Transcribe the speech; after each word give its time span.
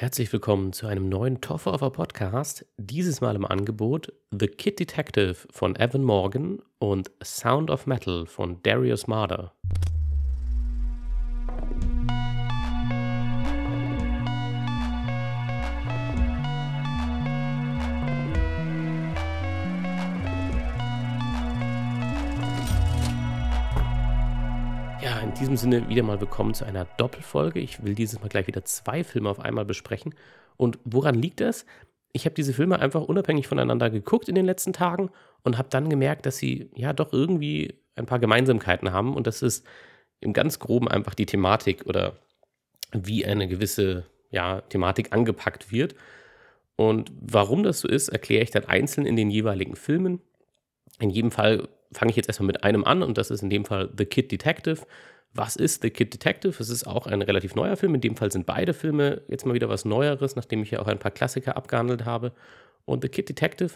Herzlich 0.00 0.32
willkommen 0.32 0.72
zu 0.72 0.86
einem 0.86 1.08
neuen 1.08 1.40
Toffer 1.40 1.76
Podcast. 1.90 2.64
Dieses 2.76 3.20
Mal 3.20 3.34
im 3.34 3.44
Angebot 3.44 4.12
The 4.30 4.46
Kid 4.46 4.78
Detective 4.78 5.34
von 5.50 5.74
Evan 5.74 6.04
Morgan 6.04 6.62
und 6.78 7.10
Sound 7.20 7.68
of 7.68 7.88
Metal 7.88 8.24
von 8.26 8.62
Darius 8.62 9.08
Marder. 9.08 9.54
Diesem 25.38 25.56
Sinne 25.56 25.88
wieder 25.88 26.02
mal 26.02 26.20
willkommen 26.20 26.52
zu 26.52 26.64
einer 26.64 26.84
Doppelfolge. 26.84 27.60
Ich 27.60 27.84
will 27.84 27.94
dieses 27.94 28.20
Mal 28.20 28.28
gleich 28.28 28.48
wieder 28.48 28.64
zwei 28.64 29.04
Filme 29.04 29.30
auf 29.30 29.38
einmal 29.38 29.64
besprechen. 29.64 30.14
Und 30.56 30.78
woran 30.84 31.14
liegt 31.14 31.40
das? 31.40 31.64
Ich 32.12 32.24
habe 32.24 32.34
diese 32.34 32.52
Filme 32.52 32.80
einfach 32.80 33.02
unabhängig 33.02 33.46
voneinander 33.46 33.88
geguckt 33.88 34.28
in 34.28 34.34
den 34.34 34.46
letzten 34.46 34.72
Tagen 34.72 35.10
und 35.44 35.56
habe 35.56 35.68
dann 35.70 35.88
gemerkt, 35.88 36.26
dass 36.26 36.38
sie 36.38 36.70
ja 36.74 36.92
doch 36.92 37.12
irgendwie 37.12 37.74
ein 37.94 38.06
paar 38.06 38.18
Gemeinsamkeiten 38.18 38.92
haben. 38.92 39.14
Und 39.14 39.28
das 39.28 39.42
ist 39.42 39.64
im 40.20 40.32
ganz 40.32 40.58
groben 40.58 40.88
einfach 40.88 41.14
die 41.14 41.26
Thematik 41.26 41.86
oder 41.86 42.18
wie 42.92 43.24
eine 43.24 43.46
gewisse 43.46 44.06
ja, 44.30 44.62
Thematik 44.62 45.12
angepackt 45.12 45.70
wird. 45.70 45.94
Und 46.74 47.12
warum 47.20 47.62
das 47.62 47.80
so 47.80 47.88
ist, 47.88 48.08
erkläre 48.08 48.42
ich 48.42 48.50
dann 48.50 48.64
einzeln 48.64 49.06
in 49.06 49.14
den 49.14 49.30
jeweiligen 49.30 49.76
Filmen. 49.76 50.20
In 50.98 51.10
jedem 51.10 51.30
Fall 51.30 51.68
fange 51.92 52.10
ich 52.10 52.16
jetzt 52.16 52.28
erstmal 52.28 52.48
mit 52.48 52.64
einem 52.64 52.84
an 52.84 53.02
und 53.02 53.18
das 53.18 53.30
ist 53.30 53.42
in 53.42 53.50
dem 53.50 53.64
Fall 53.64 53.90
The 53.96 54.04
Kid 54.04 54.32
Detective. 54.32 54.84
Was 55.34 55.56
ist 55.56 55.82
The 55.82 55.90
Kid 55.90 56.12
Detective? 56.14 56.56
Es 56.58 56.70
ist 56.70 56.86
auch 56.86 57.06
ein 57.06 57.22
relativ 57.22 57.54
neuer 57.54 57.76
Film. 57.76 57.94
In 57.94 58.00
dem 58.00 58.16
Fall 58.16 58.32
sind 58.32 58.46
beide 58.46 58.72
Filme 58.74 59.22
jetzt 59.28 59.46
mal 59.46 59.54
wieder 59.54 59.68
was 59.68 59.84
Neueres, 59.84 60.36
nachdem 60.36 60.62
ich 60.62 60.70
ja 60.70 60.80
auch 60.80 60.86
ein 60.86 60.98
paar 60.98 61.10
Klassiker 61.10 61.56
abgehandelt 61.56 62.04
habe. 62.04 62.32
Und 62.84 63.02
The 63.02 63.08
Kid 63.08 63.28
Detective, 63.28 63.74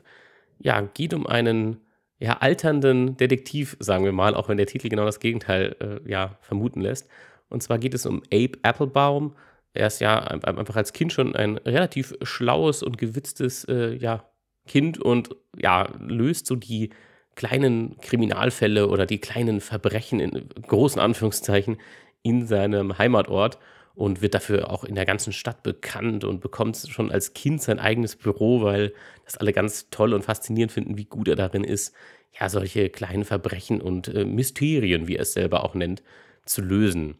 ja, 0.58 0.80
geht 0.80 1.14
um 1.14 1.26
einen 1.26 1.80
ja, 2.18 2.38
alternden 2.38 3.16
Detektiv, 3.16 3.76
sagen 3.80 4.04
wir 4.04 4.12
mal, 4.12 4.34
auch 4.34 4.48
wenn 4.48 4.56
der 4.56 4.66
Titel 4.66 4.88
genau 4.88 5.04
das 5.04 5.20
Gegenteil 5.20 5.76
äh, 5.80 6.08
ja, 6.10 6.38
vermuten 6.40 6.80
lässt. 6.80 7.08
Und 7.48 7.62
zwar 7.62 7.78
geht 7.78 7.94
es 7.94 8.06
um 8.06 8.22
Abe 8.32 8.58
Applebaum. 8.62 9.34
Er 9.74 9.88
ist 9.88 10.00
ja 10.00 10.18
einfach 10.18 10.76
als 10.76 10.92
Kind 10.92 11.12
schon 11.12 11.34
ein 11.34 11.56
relativ 11.58 12.14
schlaues 12.22 12.82
und 12.82 12.96
gewitztes 12.96 13.64
äh, 13.64 13.94
ja, 13.94 14.24
Kind 14.66 14.98
und 14.98 15.34
ja, 15.60 15.88
löst 15.98 16.46
so 16.46 16.56
die 16.56 16.90
kleinen 17.34 17.96
Kriminalfälle 18.00 18.88
oder 18.88 19.06
die 19.06 19.18
kleinen 19.18 19.60
Verbrechen 19.60 20.20
in 20.20 20.48
großen 20.66 21.00
Anführungszeichen 21.00 21.78
in 22.22 22.46
seinem 22.46 22.98
Heimatort 22.98 23.58
und 23.94 24.22
wird 24.22 24.34
dafür 24.34 24.70
auch 24.70 24.84
in 24.84 24.94
der 24.94 25.04
ganzen 25.04 25.32
Stadt 25.32 25.62
bekannt 25.62 26.24
und 26.24 26.40
bekommt 26.40 26.76
schon 26.76 27.10
als 27.10 27.34
Kind 27.34 27.62
sein 27.62 27.78
eigenes 27.78 28.16
Büro, 28.16 28.62
weil 28.62 28.94
das 29.24 29.36
alle 29.36 29.52
ganz 29.52 29.90
toll 29.90 30.14
und 30.14 30.24
faszinierend 30.24 30.72
finden, 30.72 30.96
wie 30.96 31.04
gut 31.04 31.28
er 31.28 31.36
darin 31.36 31.64
ist, 31.64 31.94
ja, 32.38 32.48
solche 32.48 32.88
kleinen 32.88 33.24
Verbrechen 33.24 33.80
und 33.80 34.08
äh, 34.08 34.24
Mysterien, 34.24 35.08
wie 35.08 35.16
er 35.16 35.22
es 35.22 35.34
selber 35.34 35.64
auch 35.64 35.74
nennt, 35.74 36.02
zu 36.46 36.62
lösen. 36.62 37.16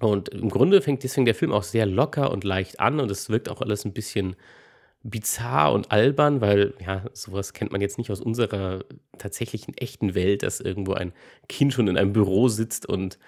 Und 0.00 0.30
im 0.30 0.48
Grunde 0.48 0.82
fängt 0.82 1.04
deswegen 1.04 1.26
der 1.26 1.36
Film 1.36 1.52
auch 1.52 1.62
sehr 1.62 1.86
locker 1.86 2.32
und 2.32 2.42
leicht 2.42 2.80
an 2.80 2.98
und 2.98 3.10
es 3.10 3.30
wirkt 3.30 3.48
auch 3.48 3.60
alles 3.60 3.84
ein 3.84 3.92
bisschen 3.92 4.34
bizarr 5.02 5.72
und 5.72 5.90
albern, 5.90 6.40
weil 6.40 6.74
ja, 6.84 7.04
sowas 7.12 7.52
kennt 7.52 7.72
man 7.72 7.80
jetzt 7.80 7.98
nicht 7.98 8.10
aus 8.10 8.20
unserer 8.20 8.84
tatsächlichen 9.18 9.76
echten 9.76 10.14
Welt, 10.14 10.42
dass 10.42 10.60
irgendwo 10.60 10.92
ein 10.92 11.12
Kind 11.48 11.72
schon 11.72 11.88
in 11.88 11.96
einem 11.96 12.12
Büro 12.12 12.48
sitzt 12.48 12.86
und 12.86 13.18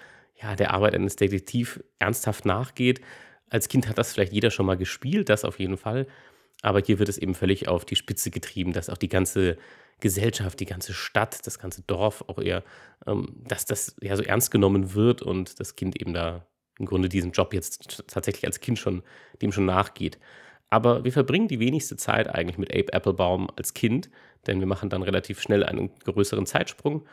ja, 0.41 0.55
der 0.55 0.73
Arbeit 0.73 0.95
eines 0.95 1.15
Detektivs 1.15 1.79
ernsthaft 1.99 2.45
nachgeht. 2.45 3.01
Als 3.49 3.67
Kind 3.67 3.87
hat 3.87 3.97
das 3.97 4.13
vielleicht 4.13 4.33
jeder 4.33 4.51
schon 4.51 4.65
mal 4.65 4.77
gespielt, 4.77 5.29
das 5.29 5.45
auf 5.45 5.59
jeden 5.59 5.77
Fall. 5.77 6.07
Aber 6.61 6.81
hier 6.81 6.99
wird 6.99 7.09
es 7.09 7.17
eben 7.17 7.35
völlig 7.35 7.67
auf 7.67 7.85
die 7.85 7.95
Spitze 7.95 8.31
getrieben, 8.31 8.73
dass 8.73 8.89
auch 8.89 8.97
die 8.97 9.09
ganze 9.09 9.57
Gesellschaft, 9.99 10.59
die 10.59 10.65
ganze 10.65 10.93
Stadt, 10.93 11.45
das 11.45 11.59
ganze 11.59 11.81
Dorf 11.83 12.23
auch 12.27 12.39
eher, 12.39 12.63
ähm, 13.05 13.35
dass 13.47 13.65
das 13.65 13.95
ja 14.01 14.15
so 14.15 14.23
ernst 14.23 14.51
genommen 14.51 14.93
wird 14.93 15.21
und 15.21 15.59
das 15.59 15.75
Kind 15.75 15.99
eben 16.01 16.13
da 16.13 16.45
im 16.79 16.85
Grunde 16.85 17.07
diesen 17.07 17.31
Job 17.31 17.53
jetzt 17.53 18.03
tatsächlich 18.07 18.45
als 18.45 18.59
Kind 18.59 18.79
schon 18.79 19.03
dem 19.41 19.51
schon 19.51 19.65
nachgeht. 19.65 20.19
Aber 20.69 21.03
wir 21.03 21.11
verbringen 21.11 21.47
die 21.47 21.59
wenigste 21.59 21.95
Zeit 21.95 22.27
eigentlich 22.27 22.57
mit 22.57 22.73
Abe 22.73 22.93
Applebaum 22.93 23.49
als 23.55 23.73
Kind, 23.73 24.09
denn 24.47 24.59
wir 24.59 24.67
machen 24.67 24.89
dann 24.89 25.03
relativ 25.03 25.41
schnell 25.41 25.63
einen 25.63 25.89
größeren 26.03 26.45
Zeitsprung 26.45 27.05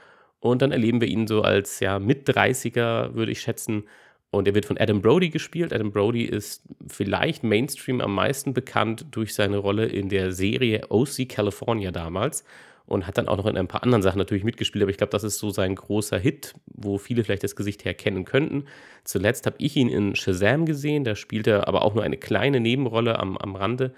und 0.43 0.61
dann 0.61 0.73
erleben 0.73 1.01
wir 1.01 1.07
ihn 1.07 1.29
so 1.29 1.43
als 1.43 1.79
ja 1.79 2.01
mit 2.01 2.29
30er, 2.29 3.15
würde 3.15 3.31
ich 3.31 3.41
schätzen. 3.41 3.85
Und 4.33 4.49
er 4.49 4.55
wird 4.55 4.67
von 4.67 4.77
Adam 4.77 5.01
Brody 5.01 5.29
gespielt. 5.29 5.73
Adam 5.73 5.93
Brody 5.93 6.25
ist 6.25 6.65
vielleicht 6.89 7.45
Mainstream 7.45 8.01
am 8.01 8.15
meisten 8.15 8.53
bekannt 8.53 9.07
durch 9.13 9.35
seine 9.35 9.59
Rolle 9.59 9.87
in 9.87 10.09
der 10.09 10.33
Serie 10.33 10.87
OC 10.89 11.29
California 11.29 11.93
damals 11.93 12.45
und 12.87 13.07
hat 13.07 13.19
dann 13.19 13.29
auch 13.29 13.37
noch 13.37 13.47
in 13.47 13.57
ein 13.57 13.69
paar 13.69 13.83
anderen 13.83 14.03
Sachen 14.03 14.19
natürlich 14.19 14.45
mitgespielt, 14.45 14.83
aber 14.83 14.91
ich 14.91 14.97
glaube, 14.97 15.11
das 15.11 15.25
ist 15.25 15.39
so 15.39 15.51
sein 15.51 15.75
großer 15.75 16.19
Hit, 16.19 16.55
wo 16.67 16.99
viele 16.99 17.25
vielleicht 17.25 17.45
das 17.45 17.57
Gesicht 17.57 17.85
herkennen 17.85 18.25
könnten. 18.25 18.65
Zuletzt 19.05 19.47
habe 19.47 19.57
ich 19.59 19.77
ihn 19.77 19.89
in 19.89 20.15
Shazam 20.17 20.67
gesehen, 20.67 21.05
da 21.05 21.15
spielt 21.15 21.47
er 21.47 21.69
aber 21.69 21.83
auch 21.83 21.95
nur 21.95 22.05
eine 22.05 22.17
kleine 22.17 22.61
Nebenrolle 22.61 23.19
am, 23.19 23.37
am 23.37 23.57
Rande. 23.57 23.95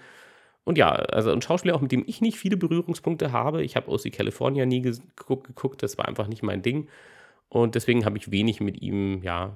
Und 0.63 0.77
ja, 0.77 0.91
also 0.91 1.31
ein 1.31 1.41
Schauspieler, 1.41 1.75
auch 1.75 1.81
mit 1.81 1.91
dem 1.91 2.03
ich 2.07 2.21
nicht 2.21 2.37
viele 2.37 2.57
Berührungspunkte 2.57 3.31
habe. 3.31 3.63
Ich 3.63 3.75
habe 3.75 3.91
OC 3.91 4.11
California 4.11 4.65
nie 4.65 4.81
geguckt, 4.81 5.83
das 5.83 5.97
war 5.97 6.07
einfach 6.07 6.27
nicht 6.27 6.41
mein 6.41 6.63
Ding. 6.63 6.87
Und 7.49 7.75
deswegen 7.75 8.03
habe 8.05 8.17
ich 8.17 8.31
wenig 8.31 8.61
mit 8.61 8.81
ihm, 8.81 9.21
ja, 9.23 9.55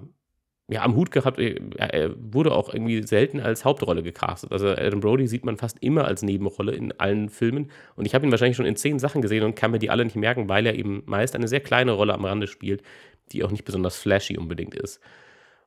ja, 0.70 0.84
am 0.84 0.96
Hut 0.96 1.12
gehabt. 1.12 1.40
Äh, 1.40 1.60
er 1.78 2.12
wurde 2.18 2.54
auch 2.54 2.74
irgendwie 2.74 3.02
selten 3.04 3.40
als 3.40 3.66
Hauptrolle 3.66 4.04
gecastet. 4.04 4.52
Also 4.52 4.70
Adam 4.70 5.00
Brody 5.00 5.28
sieht 5.28 5.44
man 5.46 5.58
fast 5.58 5.78
immer 5.82 6.06
als 6.06 6.22
Nebenrolle 6.22 6.74
in 6.74 6.98
allen 7.00 7.30
Filmen. 7.30 7.72
Und 7.96 8.06
ich 8.06 8.14
habe 8.14 8.26
ihn 8.26 8.32
wahrscheinlich 8.32 8.58
schon 8.58 8.66
in 8.66 8.76
zehn 8.76 9.00
Sachen 9.00 9.22
gesehen 9.22 9.44
und 9.44 9.56
kann 9.56 9.72
mir 9.72 9.80
die 9.80 9.90
alle 9.90 10.06
nicht 10.06 10.16
merken, 10.16 10.48
weil 10.48 10.66
er 10.66 10.76
eben 10.76 11.04
meist 11.06 11.36
eine 11.36 11.48
sehr 11.48 11.60
kleine 11.60 11.94
Rolle 11.94 12.14
am 12.14 12.26
Rande 12.26 12.48
spielt, 12.48 12.84
die 13.32 13.44
auch 13.44 13.52
nicht 13.52 13.66
besonders 13.66 13.98
flashy 13.98 14.38
unbedingt 14.38 14.76
ist. 14.76 15.02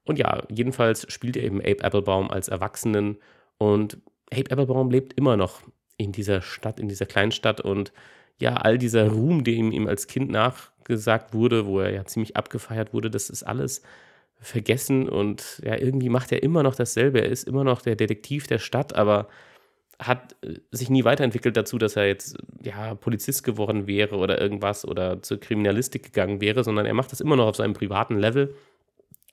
Und 0.05 0.19
ja, 0.19 0.43
jedenfalls 0.49 1.07
spielt 1.12 1.37
er 1.37 1.45
eben 1.45 1.61
Abe 1.61 1.83
Applebaum 1.83 2.31
als 2.31 2.49
Erwachsenen. 2.49 3.19
Und 3.59 3.99
Abe 4.33 4.51
Applebaum 4.51 4.91
lebt 4.91 5.12
immer 5.15 5.37
noch 5.37 5.62
in 5.97 6.12
dieser 6.12 6.43
Stadt, 6.43 6.81
in 6.81 6.89
dieser 6.89 7.07
kleinen 7.07 7.33
Stadt. 7.33 7.61
Und 7.61 7.93
ja, 8.41 8.55
all 8.55 8.79
dieser 8.79 9.09
Ruhm, 9.09 9.45
dem 9.45 9.73
ihm 9.73 9.87
als 9.87 10.07
Kind 10.07 10.31
nachgesagt 10.31 11.35
wurde, 11.35 11.67
wo 11.67 11.81
er 11.81 11.93
ja 11.93 12.05
ziemlich 12.05 12.37
abgefeiert 12.37 12.93
wurde, 12.93 13.11
das 13.11 13.31
ist 13.31 13.43
alles 13.43 13.83
vergessen 14.43 15.09
und 15.09 15.63
ja, 15.65 15.79
irgendwie 15.79 16.09
macht 16.09 16.33
er 16.33 16.43
immer 16.43 16.63
noch 16.63 16.75
dasselbe. 16.75 17.21
Er 17.21 17.31
ist 17.31 17.45
immer 17.45 17.65
noch 17.65 17.81
der 17.81 17.95
Detektiv 17.97 18.47
der 18.49 18.59
Stadt, 18.59 18.95
aber 18.95 19.29
hat 19.99 20.35
äh, 20.43 20.59
sich 20.73 20.91
nie 20.91 21.05
weiterentwickelt 21.05 21.57
dazu, 21.57 21.79
dass 21.79 21.97
er 21.97 22.07
jetzt 22.07 22.37
ja 22.63 22.95
Polizist 22.95 23.45
geworden 23.45 23.87
wäre 23.87 24.17
oder 24.17 24.41
irgendwas 24.41 24.87
oder 24.87 25.23
zur 25.23 25.39
Kriminalistik 25.39 26.03
gegangen 26.03 26.41
wäre, 26.41 26.65
sondern 26.65 26.87
er 26.87 26.95
macht 26.95 27.13
das 27.13 27.21
immer 27.21 27.37
noch 27.37 27.47
auf 27.47 27.57
seinem 27.57 27.73
privaten 27.75 28.19
Level. 28.19 28.55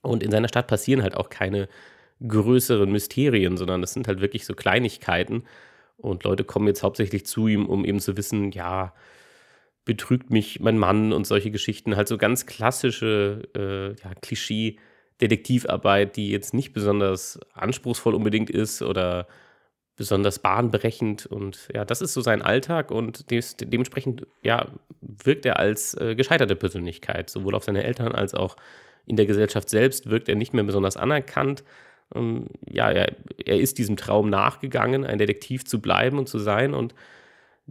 Und 0.02 0.24
in 0.24 0.32
seiner 0.32 0.48
Stadt 0.48 0.68
passieren 0.68 1.02
halt 1.02 1.18
auch 1.18 1.30
keine 1.30 1.68
größeren 2.26 2.92
Mysterien, 2.92 3.58
sondern 3.58 3.82
das 3.82 3.94
sind 3.94 4.08
halt 4.08 4.22
wirklich 4.22 4.46
so 4.46 4.54
Kleinigkeiten. 4.54 5.44
Und 5.98 6.24
Leute 6.24 6.44
kommen 6.44 6.68
jetzt 6.68 6.84
hauptsächlich 6.84 7.26
zu 7.26 7.48
ihm, 7.48 7.66
um 7.66 7.84
eben 7.84 8.00
zu 8.00 8.16
wissen, 8.16 8.52
ja, 8.52 8.94
betrügt 9.86 10.30
mich 10.30 10.60
mein 10.60 10.78
Mann 10.78 11.12
und 11.14 11.26
solche 11.26 11.52
Geschichten, 11.52 11.96
halt 11.96 12.08
so 12.08 12.18
ganz 12.18 12.46
klassische 12.46 13.42
äh, 13.56 14.02
ja, 14.02 14.14
Klischee- 14.22 14.78
Detektivarbeit, 15.22 16.16
die 16.16 16.30
jetzt 16.32 16.54
nicht 16.54 16.74
besonders 16.74 17.40
anspruchsvoll 17.54 18.16
unbedingt 18.16 18.50
ist 18.50 18.82
oder 18.82 19.28
besonders 19.96 20.40
bahnbrechend. 20.40 21.26
Und 21.26 21.68
ja, 21.74 21.84
das 21.84 22.02
ist 22.02 22.14
so 22.14 22.22
sein 22.22 22.42
Alltag 22.42 22.90
und 22.90 23.32
des, 23.32 23.58
dementsprechend 23.58 24.26
ja, 24.42 24.68
wirkt 25.02 25.46
er 25.46 25.60
als 25.60 25.94
äh, 25.96 26.16
gescheiterte 26.16 26.56
Persönlichkeit. 26.56 27.30
Sowohl 27.30 27.54
auf 27.54 27.66
seine 27.66 27.84
Eltern 27.84 28.14
als 28.14 28.34
auch 28.34 28.56
in 29.06 29.18
der 29.18 29.26
Gesellschaft 29.26 29.70
selbst 29.70 30.10
wirkt 30.10 30.30
er 30.30 30.36
nicht 30.36 30.54
mehr 30.54 30.64
besonders 30.64 30.96
anerkannt. 30.96 31.66
Ähm, 32.16 32.48
ja, 32.66 32.90
er, 32.90 33.14
er 33.46 33.60
ist 33.60 33.78
diesem 33.78 33.98
Traum 33.98 34.30
nachgegangen, 34.30 35.04
ein 35.04 35.18
Detektiv 35.18 35.66
zu 35.66 35.82
bleiben 35.82 36.18
und 36.18 36.30
zu 36.30 36.40
sein 36.40 36.74
und 36.74 36.96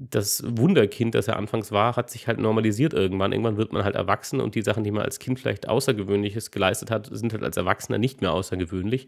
das 0.00 0.42
Wunderkind, 0.46 1.14
das 1.14 1.28
er 1.28 1.36
anfangs 1.36 1.72
war, 1.72 1.96
hat 1.96 2.10
sich 2.10 2.28
halt 2.28 2.38
normalisiert 2.38 2.92
irgendwann. 2.94 3.32
Irgendwann 3.32 3.56
wird 3.56 3.72
man 3.72 3.84
halt 3.84 3.96
erwachsen 3.96 4.40
und 4.40 4.54
die 4.54 4.62
Sachen, 4.62 4.84
die 4.84 4.90
man 4.90 5.02
als 5.02 5.18
Kind 5.18 5.40
vielleicht 5.40 5.68
Außergewöhnliches 5.68 6.50
geleistet 6.50 6.90
hat, 6.90 7.08
sind 7.10 7.32
halt 7.32 7.42
als 7.42 7.56
Erwachsener 7.56 7.98
nicht 7.98 8.20
mehr 8.20 8.32
außergewöhnlich. 8.32 9.06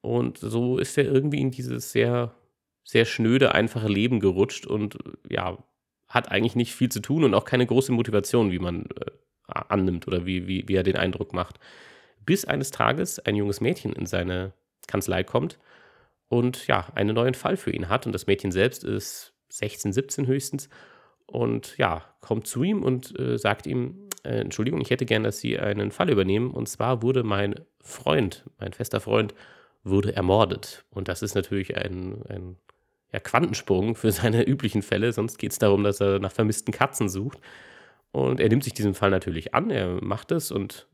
Und 0.00 0.38
so 0.38 0.78
ist 0.78 0.96
er 0.98 1.04
irgendwie 1.04 1.40
in 1.40 1.50
dieses 1.50 1.90
sehr, 1.92 2.34
sehr 2.84 3.04
schnöde, 3.04 3.54
einfache 3.54 3.88
Leben 3.88 4.20
gerutscht 4.20 4.66
und 4.66 4.98
ja, 5.28 5.58
hat 6.08 6.30
eigentlich 6.30 6.56
nicht 6.56 6.74
viel 6.74 6.90
zu 6.90 7.00
tun 7.00 7.24
und 7.24 7.34
auch 7.34 7.44
keine 7.44 7.66
große 7.66 7.92
Motivation, 7.92 8.52
wie 8.52 8.58
man 8.58 8.84
äh, 8.84 9.10
annimmt 9.48 10.06
oder 10.06 10.26
wie, 10.26 10.46
wie, 10.46 10.68
wie 10.68 10.74
er 10.74 10.82
den 10.82 10.96
Eindruck 10.96 11.32
macht. 11.32 11.58
Bis 12.24 12.44
eines 12.44 12.70
Tages 12.70 13.18
ein 13.18 13.36
junges 13.36 13.60
Mädchen 13.60 13.92
in 13.92 14.06
seine 14.06 14.52
Kanzlei 14.86 15.24
kommt 15.24 15.58
und 16.28 16.66
ja, 16.66 16.86
einen 16.94 17.14
neuen 17.14 17.34
Fall 17.34 17.56
für 17.56 17.70
ihn 17.72 17.88
hat. 17.88 18.06
Und 18.06 18.12
das 18.12 18.26
Mädchen 18.26 18.52
selbst 18.52 18.84
ist 18.84 19.33
16, 19.48 19.92
17 19.92 20.26
höchstens. 20.26 20.68
Und 21.26 21.76
ja, 21.78 22.04
kommt 22.20 22.46
zu 22.46 22.62
ihm 22.62 22.82
und 22.82 23.18
äh, 23.18 23.38
sagt 23.38 23.66
ihm, 23.66 24.08
äh, 24.24 24.40
Entschuldigung, 24.40 24.80
ich 24.80 24.90
hätte 24.90 25.06
gern, 25.06 25.22
dass 25.22 25.38
Sie 25.38 25.58
einen 25.58 25.90
Fall 25.90 26.10
übernehmen. 26.10 26.50
Und 26.50 26.68
zwar 26.68 27.02
wurde 27.02 27.22
mein 27.22 27.54
Freund, 27.80 28.44
mein 28.58 28.72
fester 28.72 29.00
Freund, 29.00 29.34
wurde 29.82 30.14
ermordet. 30.14 30.84
Und 30.90 31.08
das 31.08 31.22
ist 31.22 31.34
natürlich 31.34 31.76
ein, 31.76 32.22
ein 32.28 32.56
ja, 33.12 33.20
Quantensprung 33.20 33.94
für 33.94 34.12
seine 34.12 34.46
üblichen 34.46 34.82
Fälle. 34.82 35.12
Sonst 35.12 35.38
geht 35.38 35.52
es 35.52 35.58
darum, 35.58 35.84
dass 35.84 36.00
er 36.00 36.18
nach 36.18 36.32
vermissten 36.32 36.72
Katzen 36.72 37.08
sucht. 37.08 37.38
Und 38.12 38.40
er 38.40 38.48
nimmt 38.48 38.64
sich 38.64 38.74
diesen 38.74 38.94
Fall 38.94 39.10
natürlich 39.10 39.54
an, 39.54 39.70
er 39.70 40.00
macht 40.00 40.30
es 40.30 40.52
und 40.52 40.86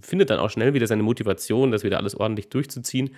findet 0.00 0.30
dann 0.30 0.38
auch 0.38 0.50
schnell 0.50 0.74
wieder 0.74 0.86
seine 0.86 1.02
Motivation, 1.02 1.72
das 1.72 1.82
wieder 1.82 1.98
alles 1.98 2.14
ordentlich 2.14 2.50
durchzuziehen. 2.50 3.16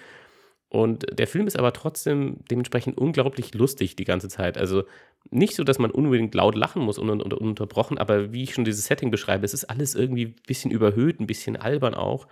Und 0.71 1.05
der 1.13 1.27
Film 1.27 1.49
ist 1.49 1.59
aber 1.59 1.73
trotzdem 1.73 2.39
dementsprechend 2.49 2.97
unglaublich 2.97 3.55
lustig 3.55 3.97
die 3.97 4.05
ganze 4.05 4.29
Zeit. 4.29 4.57
Also 4.57 4.85
nicht 5.29 5.57
so, 5.57 5.65
dass 5.65 5.81
man 5.81 5.91
unbedingt 5.91 6.33
laut 6.33 6.55
lachen 6.55 6.81
muss 6.83 6.97
und 6.97 7.11
ununterbrochen, 7.11 7.99
aber 7.99 8.33
wie 8.33 8.45
ich 8.45 8.55
schon 8.55 8.65
dieses 8.65 8.87
Setting 8.87 9.11
beschreibe, 9.11 9.45
es 9.45 9.53
ist 9.53 9.65
alles 9.65 9.97
irgendwie 9.97 10.27
ein 10.27 10.37
bisschen 10.47 10.71
überhöht, 10.71 11.19
ein 11.19 11.27
bisschen 11.27 11.57
albern 11.57 11.95
auch. 11.95 12.29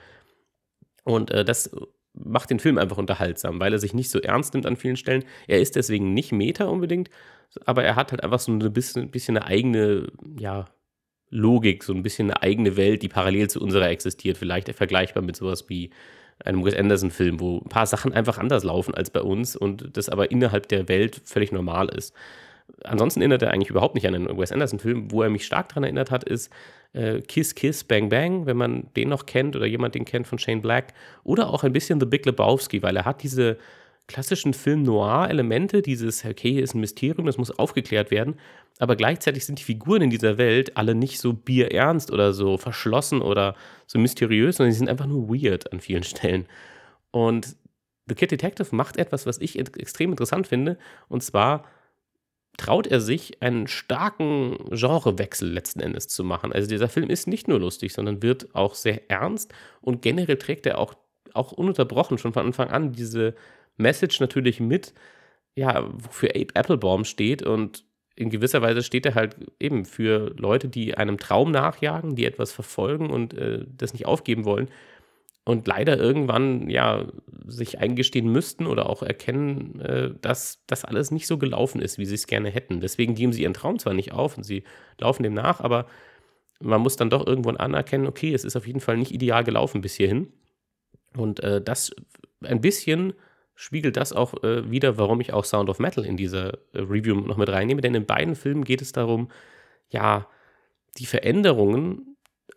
Und 1.03 1.33
äh, 1.33 1.45
das 1.45 1.71
macht 2.15 2.51
den 2.51 2.61
Film 2.61 2.79
einfach 2.79 2.97
unterhaltsam, 2.97 3.59
weil 3.59 3.73
er 3.73 3.81
sich 3.81 3.93
nicht 3.93 4.09
so 4.09 4.21
ernst 4.21 4.55
nimmt 4.55 4.67
an 4.67 4.77
vielen 4.77 4.97
Stellen. 4.97 5.25
Er 5.49 5.61
ist 5.61 5.75
deswegen 5.75 6.15
nicht 6.15 6.31
Meta 6.31 6.67
unbedingt, 6.67 7.11
aber 7.65 7.83
er 7.83 7.97
hat 7.97 8.13
halt 8.13 8.23
einfach 8.23 8.39
so 8.39 8.53
ein 8.53 8.73
bisschen, 8.73 9.11
bisschen 9.11 9.37
eine 9.37 9.47
eigene, 9.47 10.07
ja, 10.39 10.67
Logik, 11.31 11.83
so 11.85 11.93
ein 11.93 12.03
bisschen 12.03 12.31
eine 12.31 12.43
eigene 12.43 12.77
Welt, 12.77 13.03
die 13.03 13.09
parallel 13.09 13.51
zu 13.51 13.61
unserer 13.61 13.91
existiert. 13.91 14.39
Vielleicht 14.39 14.73
vergleichbar 14.75 15.23
mit 15.23 15.37
sowas 15.37 15.69
wie 15.69 15.91
einem 16.45 16.65
Wes 16.65 16.75
Anderson-Film, 16.75 17.41
wo 17.41 17.59
ein 17.59 17.69
paar 17.69 17.87
Sachen 17.87 18.13
einfach 18.13 18.39
anders 18.39 18.65
laufen 18.65 18.95
als 18.95 19.11
bei 19.11 19.21
uns 19.21 19.57
und 19.57 19.97
das 19.97 20.09
aber 20.09 20.31
innerhalb 20.31 20.69
der 20.69 20.89
Welt 20.89 21.21
völlig 21.25 21.53
normal 21.53 21.89
ist. 21.89 22.15
Ansonsten 22.85 23.21
erinnert 23.21 23.43
er 23.43 23.51
eigentlich 23.51 23.71
überhaupt 23.71 23.95
nicht 23.95 24.07
an 24.07 24.15
einen 24.15 24.39
Wes 24.39 24.53
Anderson-Film. 24.53 25.11
Wo 25.11 25.23
er 25.23 25.31
mich 25.31 25.47
stark 25.47 25.69
daran 25.71 25.85
erinnert 25.85 26.11
hat, 26.11 26.25
ist 26.25 26.53
äh, 26.93 27.21
Kiss 27.23 27.55
Kiss 27.55 27.83
Bang 27.83 28.09
Bang, 28.09 28.47
wenn 28.47 28.57
man 28.57 28.87
den 28.95 29.09
noch 29.09 29.27
kennt 29.27 29.57
oder 29.57 29.67
jemand 29.67 29.95
den 29.95 30.05
kennt 30.05 30.27
von 30.27 30.39
Shane 30.39 30.63
Black. 30.63 30.95
Oder 31.25 31.49
auch 31.49 31.65
ein 31.65 31.73
bisschen 31.73 31.99
The 31.99 32.07
Big 32.07 32.27
Lebowski, 32.27 32.83
weil 32.83 32.97
er 32.97 33.05
hat 33.05 33.23
diese 33.23 33.59
klassischen 34.09 34.55
Film-Noir-Elemente, 34.55 35.83
dieses, 35.83 36.25
okay, 36.25 36.53
hier 36.53 36.65
ist 36.65 36.75
ein 36.75 36.81
Mysterium, 36.81 37.27
das 37.27 37.39
muss 37.39 37.57
aufgeklärt 37.57 38.11
werden, 38.11 38.37
aber 38.79 38.97
gleichzeitig 38.97 39.45
sind 39.45 39.59
die 39.59 39.65
Figuren 39.65 40.03
in 40.03 40.11
dieser 40.11 40.39
Welt 40.39 40.77
alle 40.77 40.95
nicht 40.95 41.21
so 41.21 41.35
bierernst 41.35 42.11
oder 42.11 42.33
so 42.33 42.57
verschlossen 42.57 43.21
oder 43.21 43.55
so 43.87 43.99
mysteriös, 43.99 44.57
sondern 44.57 44.73
sie 44.73 44.79
sind 44.79 44.89
einfach 44.89 45.07
nur 45.07 45.29
weird 45.29 45.73
an 45.73 45.81
vielen 45.81 46.03
Stellen. 46.03 46.47
Und 47.11 47.57
The 48.07 48.15
Kid 48.15 48.31
Detective 48.31 48.75
macht 48.75 48.97
etwas, 48.97 49.27
was 49.27 49.39
ich 49.39 49.59
extrem 49.59 50.11
interessant 50.11 50.47
finde, 50.47 50.79
und 51.09 51.23
zwar 51.23 51.65
traut 52.57 52.87
er 52.87 53.01
sich, 53.01 53.43
einen 53.43 53.69
starken 53.69 54.57
Genrewechsel 54.71 55.49
letzten 55.51 55.81
Endes 55.81 56.09
zu 56.09 56.25
machen. 56.25 56.53
Also 56.53 56.69
dieser 56.69 56.89
Film 56.89 57.11
ist 57.11 57.29
nicht 57.29 57.47
nur 57.47 57.61
lustig, 57.61 57.93
sondern 57.93 58.23
wird 58.23 58.55
auch 58.55 58.75
sehr 58.75 59.11
ernst 59.11 59.53
und 59.81 60.03
generell 60.03 60.39
trägt 60.39 60.67
er 60.67 60.79
auch, 60.79 60.95
auch 61.35 61.53
ununterbrochen 61.53 62.19
schon 62.19 62.33
von 62.33 62.47
Anfang 62.47 62.71
an 62.71 62.93
diese 62.93 63.35
Message 63.79 64.21
natürlich 64.21 64.61
mit, 64.61 64.95
ja, 65.55 65.89
wofür 65.93 66.31
Abe 66.31 66.55
Applebaum 66.55 67.05
steht 67.05 67.43
und 67.43 67.85
in 68.15 68.31
gewisser 68.31 68.63
Weise 68.63 68.83
steht 68.83 69.07
er 69.07 69.15
halt 69.15 69.37
eben 69.61 69.85
für 69.85 70.35
Leute, 70.37 70.69
die 70.69 70.97
einem 70.97 71.19
Traum 71.19 71.53
nachjagen, 71.53 72.17
die 72.17 72.27
etwas 72.27 72.53
verfolgen 72.53 73.11
und 73.11 73.35
äh, 73.35 73.65
das 73.77 73.93
nicht 73.93 74.07
aufgeben 74.07 74.45
wollen 74.45 74.69
und 75.49 75.67
leider 75.67 75.97
irgendwann 75.97 76.69
ja 76.69 77.07
sich 77.47 77.79
eingestehen 77.79 78.31
müssten 78.31 78.67
oder 78.67 78.91
auch 78.91 79.03
erkennen, 79.03 79.81
äh, 79.81 80.11
dass 80.21 80.63
das 80.67 80.85
alles 80.85 81.11
nicht 81.11 81.27
so 81.27 81.39
gelaufen 81.39 81.81
ist, 81.81 81.97
wie 81.97 82.05
sie 82.05 82.17
es 82.17 82.27
gerne 82.27 82.51
hätten. 82.51 82.83
Deswegen 82.83 83.15
geben 83.15 83.33
sie 83.33 83.45
ihren 83.45 83.55
Traum 83.55 83.79
zwar 83.79 83.95
nicht 83.95 84.13
auf 84.13 84.37
und 84.37 84.43
sie 84.43 84.63
laufen 84.99 85.23
dem 85.23 85.33
nach, 85.33 85.61
aber 85.61 85.87
man 86.61 86.83
muss 86.83 86.97
dann 86.97 87.09
doch 87.09 87.27
irgendwann 87.27 87.57
anerkennen, 87.57 88.07
okay, 88.07 88.35
es 88.35 88.45
ist 88.45 88.57
auf 88.57 88.67
jeden 88.67 88.81
Fall 88.81 88.99
nicht 88.99 89.11
ideal 89.11 89.43
gelaufen 89.43 89.81
bis 89.81 89.95
hierhin. 89.95 90.31
Und 91.17 91.41
äh, 91.41 91.63
das 91.63 91.93
ein 92.45 92.61
bisschen 92.61 93.15
spiegelt 93.61 93.97
das 93.97 94.13
auch 94.13 94.41
äh, 94.45 94.71
wieder, 94.71 94.99
warum 94.99 95.21
ich 95.21 95.33
auch 95.33 95.45
Sound 95.45 95.69
of 95.69 95.81
Metal 95.81 96.07
in 96.07 96.17
diese 96.17 96.61
äh, 96.73 96.79
Review 96.79 97.17
noch 97.17 97.37
mit 97.37 97.49
reinnehme. 97.49 97.81
Denn 97.81 97.93
in 97.93 98.07
beiden 98.07 98.37
Filmen 98.37 98.63
geht 98.63 98.81
es 98.81 98.93
darum, 98.93 99.33
ja, 99.91 100.29
die 100.97 101.07
Veränderungen 101.07 102.17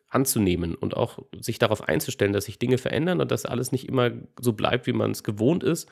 anzunehmen 0.09 0.75
und 0.75 0.95
auch 0.95 1.17
sich 1.39 1.57
darauf 1.57 1.87
einzustellen, 1.87 2.33
dass 2.33 2.45
sich 2.45 2.59
Dinge 2.59 2.77
verändern 2.77 3.19
und 3.19 3.31
dass 3.31 3.47
alles 3.47 3.71
nicht 3.71 3.89
immer 3.89 4.11
so 4.39 4.53
bleibt, 4.53 4.85
wie 4.85 4.93
man 4.93 5.09
es 5.09 5.23
gewohnt 5.23 5.63
ist 5.63 5.89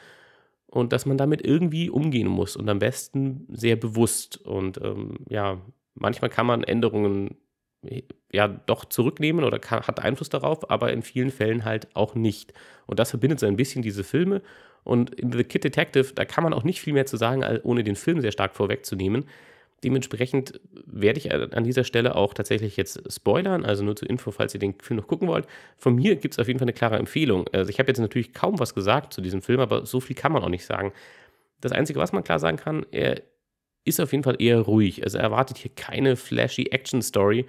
und 0.67 0.93
dass 0.93 1.07
man 1.07 1.17
damit 1.17 1.43
irgendwie 1.43 1.89
umgehen 1.89 2.27
muss 2.27 2.55
und 2.55 2.69
am 2.69 2.77
besten 2.77 3.47
sehr 3.49 3.77
bewusst. 3.77 4.37
Und 4.37 4.79
ähm, 4.79 5.17
ja, 5.27 5.59
manchmal 5.95 6.29
kann 6.29 6.45
man 6.45 6.63
Änderungen 6.63 7.35
ja 8.31 8.47
doch 8.47 8.85
zurücknehmen 8.85 9.43
oder 9.43 9.59
kann, 9.59 9.83
hat 9.83 9.99
Einfluss 9.99 10.29
darauf, 10.29 10.69
aber 10.69 10.91
in 10.91 11.01
vielen 11.01 11.31
Fällen 11.31 11.65
halt 11.65 11.87
auch 11.95 12.15
nicht. 12.15 12.53
Und 12.85 12.99
das 12.99 13.11
verbindet 13.11 13.39
so 13.39 13.45
ein 13.47 13.55
bisschen 13.55 13.81
diese 13.81 14.03
Filme 14.03 14.41
und 14.83 15.13
in 15.15 15.31
The 15.31 15.43
Kid 15.43 15.63
Detective, 15.63 16.13
da 16.13 16.25
kann 16.25 16.43
man 16.43 16.53
auch 16.53 16.63
nicht 16.63 16.81
viel 16.81 16.93
mehr 16.93 17.05
zu 17.05 17.17
sagen, 17.17 17.43
ohne 17.63 17.83
den 17.83 17.95
Film 17.95 18.21
sehr 18.21 18.31
stark 18.31 18.55
vorwegzunehmen. 18.55 19.25
Dementsprechend 19.83 20.59
werde 20.85 21.19
ich 21.19 21.31
an 21.31 21.63
dieser 21.63 21.85
Stelle 21.85 22.15
auch 22.15 22.33
tatsächlich 22.33 22.75
jetzt 22.75 23.01
spoilern, 23.11 23.63
also 23.63 23.83
nur 23.83 23.95
zur 23.95 24.09
Info, 24.09 24.31
falls 24.31 24.53
ihr 24.53 24.59
den 24.59 24.73
Film 24.81 24.99
noch 24.99 25.07
gucken 25.07 25.29
wollt. 25.29 25.47
Von 25.77 25.95
mir 25.95 26.17
gibt 26.17 26.33
es 26.33 26.39
auf 26.39 26.47
jeden 26.47 26.59
Fall 26.59 26.65
eine 26.65 26.73
klare 26.73 26.97
Empfehlung. 26.97 27.45
Also 27.53 27.69
ich 27.69 27.79
habe 27.79 27.87
jetzt 27.87 27.99
natürlich 27.99 28.33
kaum 28.33 28.59
was 28.59 28.75
gesagt 28.75 29.13
zu 29.13 29.21
diesem 29.21 29.41
Film, 29.41 29.61
aber 29.61 29.85
so 29.85 30.01
viel 30.01 30.17
kann 30.17 30.33
man 30.33 30.43
auch 30.43 30.49
nicht 30.49 30.65
sagen. 30.65 30.91
Das 31.61 31.71
Einzige, 31.71 31.99
was 31.99 32.11
man 32.11 32.25
klar 32.25 32.39
sagen 32.39 32.57
kann, 32.57 32.85
er 32.91 33.21
ist 33.89 33.99
auf 33.99 34.11
jeden 34.11 34.23
Fall 34.23 34.37
eher 34.39 34.61
ruhig. 34.61 35.03
Also 35.03 35.17
er 35.17 35.25
erwartet 35.25 35.57
hier 35.57 35.71
keine 35.75 36.15
flashy 36.15 36.67
Action-Story, 36.71 37.45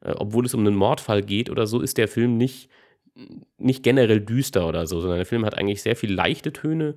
äh, 0.00 0.12
obwohl 0.16 0.46
es 0.46 0.54
um 0.54 0.60
einen 0.60 0.76
Mordfall 0.76 1.22
geht 1.22 1.50
oder 1.50 1.66
so, 1.66 1.80
ist 1.80 1.98
der 1.98 2.08
Film 2.08 2.36
nicht 2.36 2.68
nicht 3.58 3.82
generell 3.82 4.20
düster 4.20 4.66
oder 4.66 4.86
so, 4.86 5.00
sondern 5.00 5.18
der 5.18 5.26
Film 5.26 5.44
hat 5.44 5.56
eigentlich 5.56 5.82
sehr 5.82 5.96
viel 5.96 6.12
leichte 6.12 6.52
Töne 6.52 6.94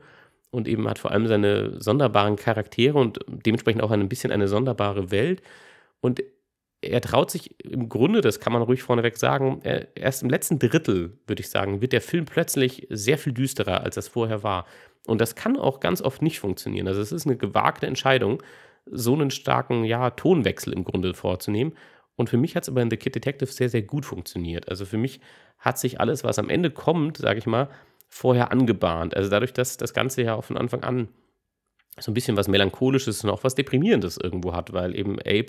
und 0.51 0.67
eben 0.67 0.87
hat 0.87 0.99
vor 0.99 1.11
allem 1.11 1.27
seine 1.27 1.81
sonderbaren 1.81 2.37
Charaktere 2.37 2.97
und 2.97 3.19
dementsprechend 3.27 3.83
auch 3.83 3.91
ein 3.91 4.09
bisschen 4.09 4.31
eine 4.31 4.47
sonderbare 4.47 5.11
Welt. 5.11 5.41
Und 5.99 6.23
er 6.81 7.01
traut 7.01 7.31
sich 7.31 7.59
im 7.63 7.89
Grunde, 7.89 8.21
das 8.21 8.39
kann 8.39 8.53
man 8.53 8.61
ruhig 8.61 8.83
vorneweg 8.83 9.17
sagen, 9.17 9.61
erst 9.95 10.23
im 10.23 10.29
letzten 10.29 10.59
Drittel, 10.59 11.17
würde 11.27 11.41
ich 11.41 11.49
sagen, 11.49 11.81
wird 11.81 11.93
der 11.93 12.01
Film 12.01 12.25
plötzlich 12.25 12.87
sehr 12.89 13.17
viel 13.17 13.33
düsterer, 13.33 13.81
als 13.81 13.95
das 13.95 14.07
vorher 14.07 14.43
war. 14.43 14.65
Und 15.07 15.19
das 15.19 15.35
kann 15.35 15.57
auch 15.57 15.79
ganz 15.79 16.01
oft 16.01 16.21
nicht 16.21 16.39
funktionieren. 16.39 16.87
Also 16.87 17.01
es 17.01 17.11
ist 17.11 17.25
eine 17.25 17.37
gewagte 17.37 17.87
Entscheidung, 17.87 18.41
so 18.85 19.13
einen 19.13 19.31
starken 19.31 19.83
ja, 19.83 20.11
Tonwechsel 20.11 20.73
im 20.73 20.83
Grunde 20.83 21.13
vorzunehmen. 21.13 21.73
Und 22.15 22.29
für 22.29 22.37
mich 22.37 22.55
hat 22.55 22.63
es 22.63 22.69
aber 22.69 22.81
in 22.81 22.89
The 22.89 22.97
Kid 22.97 23.15
Detective 23.15 23.51
sehr, 23.51 23.69
sehr 23.69 23.81
gut 23.81 24.05
funktioniert. 24.05 24.69
Also 24.69 24.85
für 24.85 24.97
mich 24.97 25.19
hat 25.59 25.77
sich 25.77 25.99
alles, 25.99 26.23
was 26.23 26.39
am 26.39 26.49
Ende 26.49 26.71
kommt, 26.71 27.17
sage 27.17 27.39
ich 27.39 27.45
mal, 27.45 27.69
vorher 28.07 28.51
angebahnt. 28.51 29.15
Also 29.15 29.29
dadurch, 29.29 29.53
dass 29.53 29.77
das 29.77 29.93
Ganze 29.93 30.21
ja 30.21 30.35
auch 30.35 30.45
von 30.45 30.57
Anfang 30.57 30.83
an 30.83 31.09
so 31.99 32.11
ein 32.11 32.13
bisschen 32.13 32.37
was 32.37 32.47
Melancholisches 32.47 33.23
und 33.23 33.29
auch 33.29 33.43
was 33.43 33.55
Deprimierendes 33.55 34.17
irgendwo 34.17 34.53
hat, 34.53 34.73
weil 34.73 34.97
eben 34.97 35.19
Abe 35.19 35.47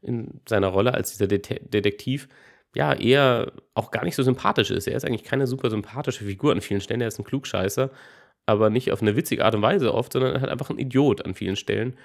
in 0.00 0.40
seiner 0.48 0.68
Rolle 0.68 0.94
als 0.94 1.12
dieser 1.12 1.26
Det 1.26 1.72
Detektiv 1.72 2.28
ja 2.74 2.94
eher 2.94 3.52
auch 3.74 3.90
gar 3.90 4.04
nicht 4.04 4.16
so 4.16 4.22
sympathisch 4.22 4.70
ist. 4.70 4.86
Er 4.86 4.96
ist 4.96 5.04
eigentlich 5.04 5.24
keine 5.24 5.46
super 5.46 5.70
sympathische 5.70 6.24
Figur 6.24 6.52
an 6.52 6.62
vielen 6.62 6.80
Stellen. 6.80 7.02
Er 7.02 7.08
ist 7.08 7.18
ein 7.18 7.24
Klugscheißer, 7.24 7.90
aber 8.46 8.70
nicht 8.70 8.90
auf 8.92 9.02
eine 9.02 9.16
witzige 9.16 9.44
Art 9.44 9.54
und 9.54 9.62
Weise 9.62 9.92
oft, 9.92 10.12
sondern 10.12 10.34
er 10.34 10.40
hat 10.40 10.48
einfach 10.48 10.70
ein 10.70 10.78
Idiot 10.78 11.24
an 11.24 11.34
vielen 11.34 11.56
Stellen 11.56 11.96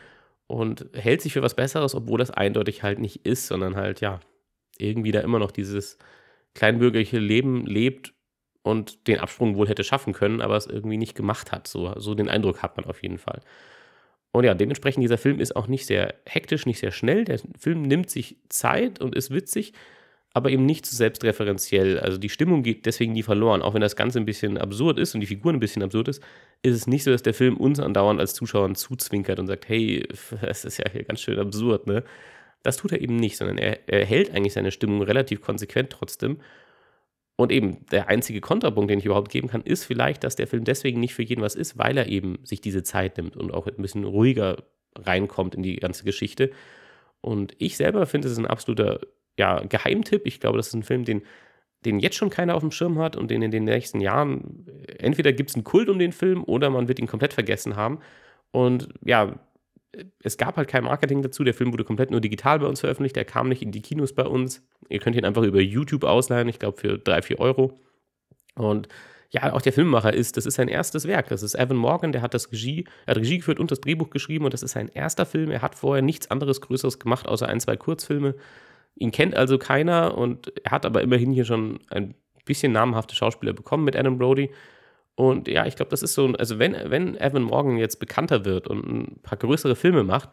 und 0.47 0.89
hält 0.93 1.21
sich 1.21 1.33
für 1.33 1.41
was 1.41 1.55
Besseres, 1.55 1.93
obwohl 1.93 2.17
das 2.19 2.31
eindeutig 2.31 2.83
halt 2.83 2.99
nicht 2.99 3.25
ist, 3.25 3.47
sondern 3.47 3.75
halt, 3.75 4.01
ja, 4.01 4.19
irgendwie 4.77 5.11
da 5.11 5.19
immer 5.19 5.39
noch 5.39 5.51
dieses 5.51 5.97
kleinbürgerliche 6.53 7.19
Leben 7.19 7.65
lebt 7.65 8.13
und 8.63 9.07
den 9.07 9.19
Absprung 9.19 9.55
wohl 9.55 9.67
hätte 9.67 9.83
schaffen 9.83 10.13
können, 10.13 10.41
aber 10.41 10.55
es 10.55 10.67
irgendwie 10.67 10.97
nicht 10.97 11.15
gemacht 11.15 11.51
hat. 11.51 11.67
So, 11.67 11.93
so 11.97 12.15
den 12.15 12.29
Eindruck 12.29 12.61
hat 12.61 12.77
man 12.77 12.85
auf 12.85 13.03
jeden 13.03 13.17
Fall. 13.17 13.41
Und 14.31 14.43
ja, 14.43 14.53
dementsprechend, 14.53 15.03
dieser 15.03 15.17
Film 15.17 15.39
ist 15.39 15.55
auch 15.55 15.67
nicht 15.67 15.85
sehr 15.85 16.15
hektisch, 16.25 16.65
nicht 16.65 16.79
sehr 16.79 16.91
schnell. 16.91 17.25
Der 17.25 17.39
Film 17.57 17.81
nimmt 17.81 18.09
sich 18.09 18.37
Zeit 18.49 19.01
und 19.01 19.15
ist 19.15 19.31
witzig, 19.31 19.73
aber 20.33 20.51
eben 20.51 20.65
nicht 20.65 20.85
zu 20.85 20.95
selbstreferenziell. 20.95 21.99
Also 21.99 22.17
die 22.17 22.29
Stimmung 22.29 22.63
geht 22.63 22.85
deswegen 22.85 23.13
nie 23.13 23.23
verloren. 23.23 23.61
Auch 23.61 23.73
wenn 23.73 23.81
das 23.81 23.95
Ganze 23.95 24.19
ein 24.19 24.25
bisschen 24.25 24.57
absurd 24.57 24.99
ist 24.99 25.15
und 25.15 25.21
die 25.21 25.27
Figuren 25.27 25.55
ein 25.55 25.59
bisschen 25.59 25.83
absurd 25.83 26.07
ist, 26.09 26.21
ist 26.61 26.75
es 26.75 26.87
nicht 26.87 27.03
so, 27.03 27.11
dass 27.11 27.23
der 27.23 27.33
Film 27.33 27.57
uns 27.57 27.79
andauernd 27.79 28.19
als 28.19 28.33
Zuschauern 28.33 28.75
zuzwinkert 28.75 29.39
und 29.39 29.47
sagt, 29.47 29.67
hey, 29.67 30.07
das 30.41 30.65
ist 30.65 30.77
ja 30.77 30.85
hier 30.91 31.03
ganz 31.03 31.21
schön 31.21 31.39
absurd, 31.39 31.87
ne? 31.87 32.03
Das 32.63 32.77
tut 32.77 32.91
er 32.91 33.01
eben 33.01 33.15
nicht, 33.15 33.37
sondern 33.37 33.57
er, 33.57 33.87
er 33.87 34.05
hält 34.05 34.31
eigentlich 34.33 34.53
seine 34.53 34.71
Stimmung 34.71 35.01
relativ 35.01 35.41
konsequent 35.41 35.89
trotzdem. 35.91 36.39
Und 37.37 37.51
eben 37.51 37.85
der 37.91 38.09
einzige 38.09 38.41
Kontrapunkt, 38.41 38.89
den 38.89 38.99
ich 38.99 39.05
überhaupt 39.05 39.31
geben 39.31 39.47
kann, 39.47 39.61
ist 39.61 39.85
vielleicht, 39.85 40.23
dass 40.23 40.35
der 40.35 40.47
Film 40.47 40.63
deswegen 40.63 40.99
nicht 40.99 41.13
für 41.13 41.23
jeden 41.23 41.43
was 41.43 41.55
ist, 41.55 41.77
weil 41.77 41.97
er 41.97 42.07
eben 42.07 42.39
sich 42.43 42.61
diese 42.61 42.81
Zeit 42.81 43.17
nimmt 43.17 43.37
und 43.37 43.53
auch 43.53 43.67
ein 43.67 43.75
bisschen 43.77 44.03
ruhiger 44.03 44.63
reinkommt 44.95 45.53
in 45.53 45.61
die 45.61 45.75
ganze 45.75 46.03
Geschichte. 46.03 46.49
Und 47.21 47.53
ich 47.59 47.77
selber 47.77 48.07
finde, 48.07 48.27
es 48.27 48.33
ist 48.33 48.39
ein 48.39 48.47
absoluter 48.47 49.01
ja, 49.37 49.61
Geheimtipp. 49.61 50.25
Ich 50.25 50.39
glaube, 50.39 50.57
das 50.57 50.67
ist 50.67 50.73
ein 50.73 50.83
Film, 50.83 51.05
den, 51.05 51.21
den 51.85 51.99
jetzt 51.99 52.15
schon 52.15 52.29
keiner 52.29 52.55
auf 52.55 52.61
dem 52.61 52.71
Schirm 52.71 52.99
hat 52.99 53.15
und 53.15 53.31
den 53.31 53.41
in 53.41 53.51
den 53.51 53.65
nächsten 53.65 54.01
Jahren, 54.01 54.65
entweder 54.99 55.33
gibt 55.33 55.49
es 55.51 55.55
einen 55.55 55.63
Kult 55.63 55.89
um 55.89 55.99
den 55.99 56.11
Film 56.11 56.43
oder 56.43 56.69
man 56.69 56.87
wird 56.87 56.99
ihn 56.99 57.07
komplett 57.07 57.33
vergessen 57.33 57.75
haben. 57.75 57.99
Und 58.51 58.89
ja, 59.03 59.39
es 60.23 60.37
gab 60.37 60.57
halt 60.57 60.67
kein 60.67 60.83
Marketing 60.83 61.21
dazu. 61.21 61.43
Der 61.43 61.53
Film 61.53 61.71
wurde 61.71 61.83
komplett 61.83 62.11
nur 62.11 62.21
digital 62.21 62.59
bei 62.59 62.67
uns 62.67 62.79
veröffentlicht. 62.79 63.17
Er 63.17 63.25
kam 63.25 63.49
nicht 63.49 63.61
in 63.61 63.71
die 63.71 63.81
Kinos 63.81 64.13
bei 64.13 64.25
uns. 64.25 64.67
Ihr 64.89 64.99
könnt 64.99 65.15
ihn 65.15 65.25
einfach 65.25 65.43
über 65.43 65.61
YouTube 65.61 66.03
ausleihen, 66.03 66.47
ich 66.47 66.59
glaube 66.59 66.77
für 66.77 66.97
drei, 66.97 67.21
vier 67.21 67.39
Euro. 67.39 67.79
Und 68.55 68.87
ja 69.29 69.53
auch 69.53 69.61
der 69.61 69.73
Filmemacher 69.73 70.13
ist. 70.13 70.37
Das 70.37 70.45
ist 70.45 70.55
sein 70.55 70.67
erstes 70.67 71.07
Werk. 71.07 71.29
Das 71.29 71.43
ist 71.43 71.55
Evan 71.55 71.77
Morgan, 71.77 72.11
der 72.11 72.21
hat 72.21 72.33
das 72.33 72.51
Regie, 72.51 72.85
er 73.05 73.15
hat 73.15 73.21
Regie 73.21 73.37
geführt 73.37 73.59
und 73.59 73.71
das 73.71 73.81
Drehbuch 73.81 74.09
geschrieben 74.09 74.45
und 74.45 74.53
das 74.53 74.63
ist 74.63 74.71
sein 74.71 74.89
erster 74.93 75.25
Film. 75.25 75.51
Er 75.51 75.61
hat 75.61 75.75
vorher 75.75 76.01
nichts 76.01 76.31
anderes 76.31 76.61
Größeres 76.61 76.99
gemacht, 76.99 77.27
außer 77.27 77.47
ein, 77.47 77.59
zwei 77.59 77.75
Kurzfilme. 77.75 78.35
Ihn 78.99 79.11
kennt 79.11 79.35
also 79.35 79.57
keiner 79.57 80.17
und 80.17 80.51
er 80.63 80.71
hat 80.71 80.85
aber 80.85 81.01
immerhin 81.01 81.31
hier 81.31 81.45
schon 81.45 81.79
ein 81.89 82.15
bisschen 82.45 82.71
namhafte 82.71 83.15
Schauspieler 83.15 83.53
bekommen 83.53 83.83
mit 83.83 83.95
Adam 83.95 84.17
Brody. 84.17 84.51
Und 85.15 85.47
ja, 85.47 85.65
ich 85.65 85.75
glaube, 85.75 85.89
das 85.89 86.03
ist 86.03 86.13
so, 86.13 86.27
also 86.37 86.59
wenn, 86.59 86.75
wenn 86.85 87.15
Evan 87.15 87.43
Morgan 87.43 87.77
jetzt 87.77 87.99
bekannter 87.99 88.45
wird 88.45 88.67
und 88.67 88.85
ein 88.85 89.19
paar 89.23 89.37
größere 89.37 89.75
Filme 89.75 90.03
macht, 90.03 90.29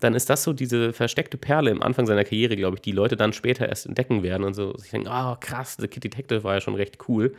dann 0.00 0.14
ist 0.14 0.28
das 0.30 0.42
so 0.42 0.52
diese 0.52 0.92
versteckte 0.92 1.36
Perle 1.36 1.70
im 1.70 1.82
Anfang 1.82 2.06
seiner 2.06 2.24
Karriere, 2.24 2.56
glaube 2.56 2.76
ich, 2.76 2.82
die 2.82 2.92
Leute 2.92 3.16
dann 3.16 3.32
später 3.32 3.68
erst 3.68 3.86
entdecken 3.86 4.22
werden 4.22 4.44
und 4.44 4.54
so 4.54 4.76
sich 4.76 4.90
denken, 4.90 5.08
oh 5.08 5.36
krass, 5.38 5.76
The 5.78 5.86
Kid 5.86 6.04
Detective 6.04 6.44
war 6.44 6.54
ja 6.54 6.60
schon 6.60 6.74
recht 6.74 6.98
cool. 7.08 7.34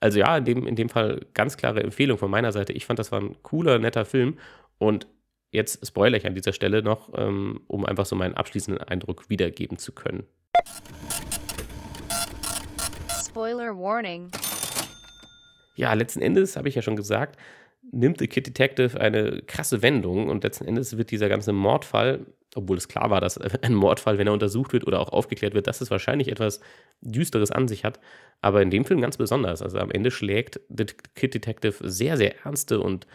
Also 0.00 0.18
ja, 0.18 0.36
in 0.36 0.44
dem, 0.44 0.66
in 0.66 0.76
dem 0.76 0.88
Fall 0.88 1.20
ganz 1.34 1.56
klare 1.56 1.82
Empfehlung 1.82 2.18
von 2.18 2.30
meiner 2.30 2.52
Seite. 2.52 2.72
Ich 2.72 2.86
fand, 2.86 2.98
das 2.98 3.12
war 3.12 3.20
ein 3.20 3.36
cooler, 3.42 3.78
netter 3.78 4.04
Film 4.04 4.38
und 4.78 5.06
jetzt 5.50 5.86
spoilere 5.86 6.18
ich 6.18 6.26
an 6.26 6.34
dieser 6.34 6.52
Stelle 6.52 6.82
noch, 6.82 7.10
ähm, 7.16 7.60
um 7.66 7.84
einfach 7.84 8.06
so 8.06 8.16
meinen 8.16 8.34
abschließenden 8.34 8.82
Eindruck 8.82 9.28
wiedergeben 9.28 9.78
zu 9.78 9.92
können. 9.92 10.24
Spoiler 13.26 13.76
Warning. 13.76 14.30
Ja, 15.76 15.92
letzten 15.94 16.20
Endes 16.20 16.56
habe 16.56 16.68
ich 16.68 16.74
ja 16.74 16.82
schon 16.82 16.96
gesagt, 16.96 17.38
nimmt 17.92 18.18
The 18.18 18.26
Kid 18.26 18.46
Detective 18.46 19.00
eine 19.00 19.42
krasse 19.42 19.80
Wendung 19.82 20.28
und 20.28 20.44
letzten 20.44 20.66
Endes 20.66 20.98
wird 20.98 21.10
dieser 21.10 21.28
ganze 21.28 21.52
Mordfall, 21.52 22.26
obwohl 22.54 22.76
es 22.76 22.88
klar 22.88 23.10
war, 23.10 23.20
dass 23.20 23.38
ein 23.62 23.74
Mordfall, 23.74 24.18
wenn 24.18 24.26
er 24.26 24.32
untersucht 24.32 24.72
wird 24.72 24.86
oder 24.86 25.00
auch 25.00 25.10
aufgeklärt 25.10 25.54
wird, 25.54 25.66
dass 25.66 25.80
es 25.80 25.90
wahrscheinlich 25.90 26.28
etwas 26.28 26.60
Düsteres 27.00 27.50
an 27.50 27.68
sich 27.68 27.84
hat, 27.84 28.00
aber 28.40 28.60
in 28.60 28.70
dem 28.70 28.84
Film 28.84 29.00
ganz 29.00 29.16
besonders. 29.16 29.62
Also 29.62 29.78
am 29.78 29.90
Ende 29.90 30.10
schlägt 30.10 30.60
The 30.68 30.86
Kid 31.14 31.34
Detective 31.34 31.88
sehr, 31.88 32.16
sehr 32.16 32.44
ernste 32.44 32.80
und 32.80 33.06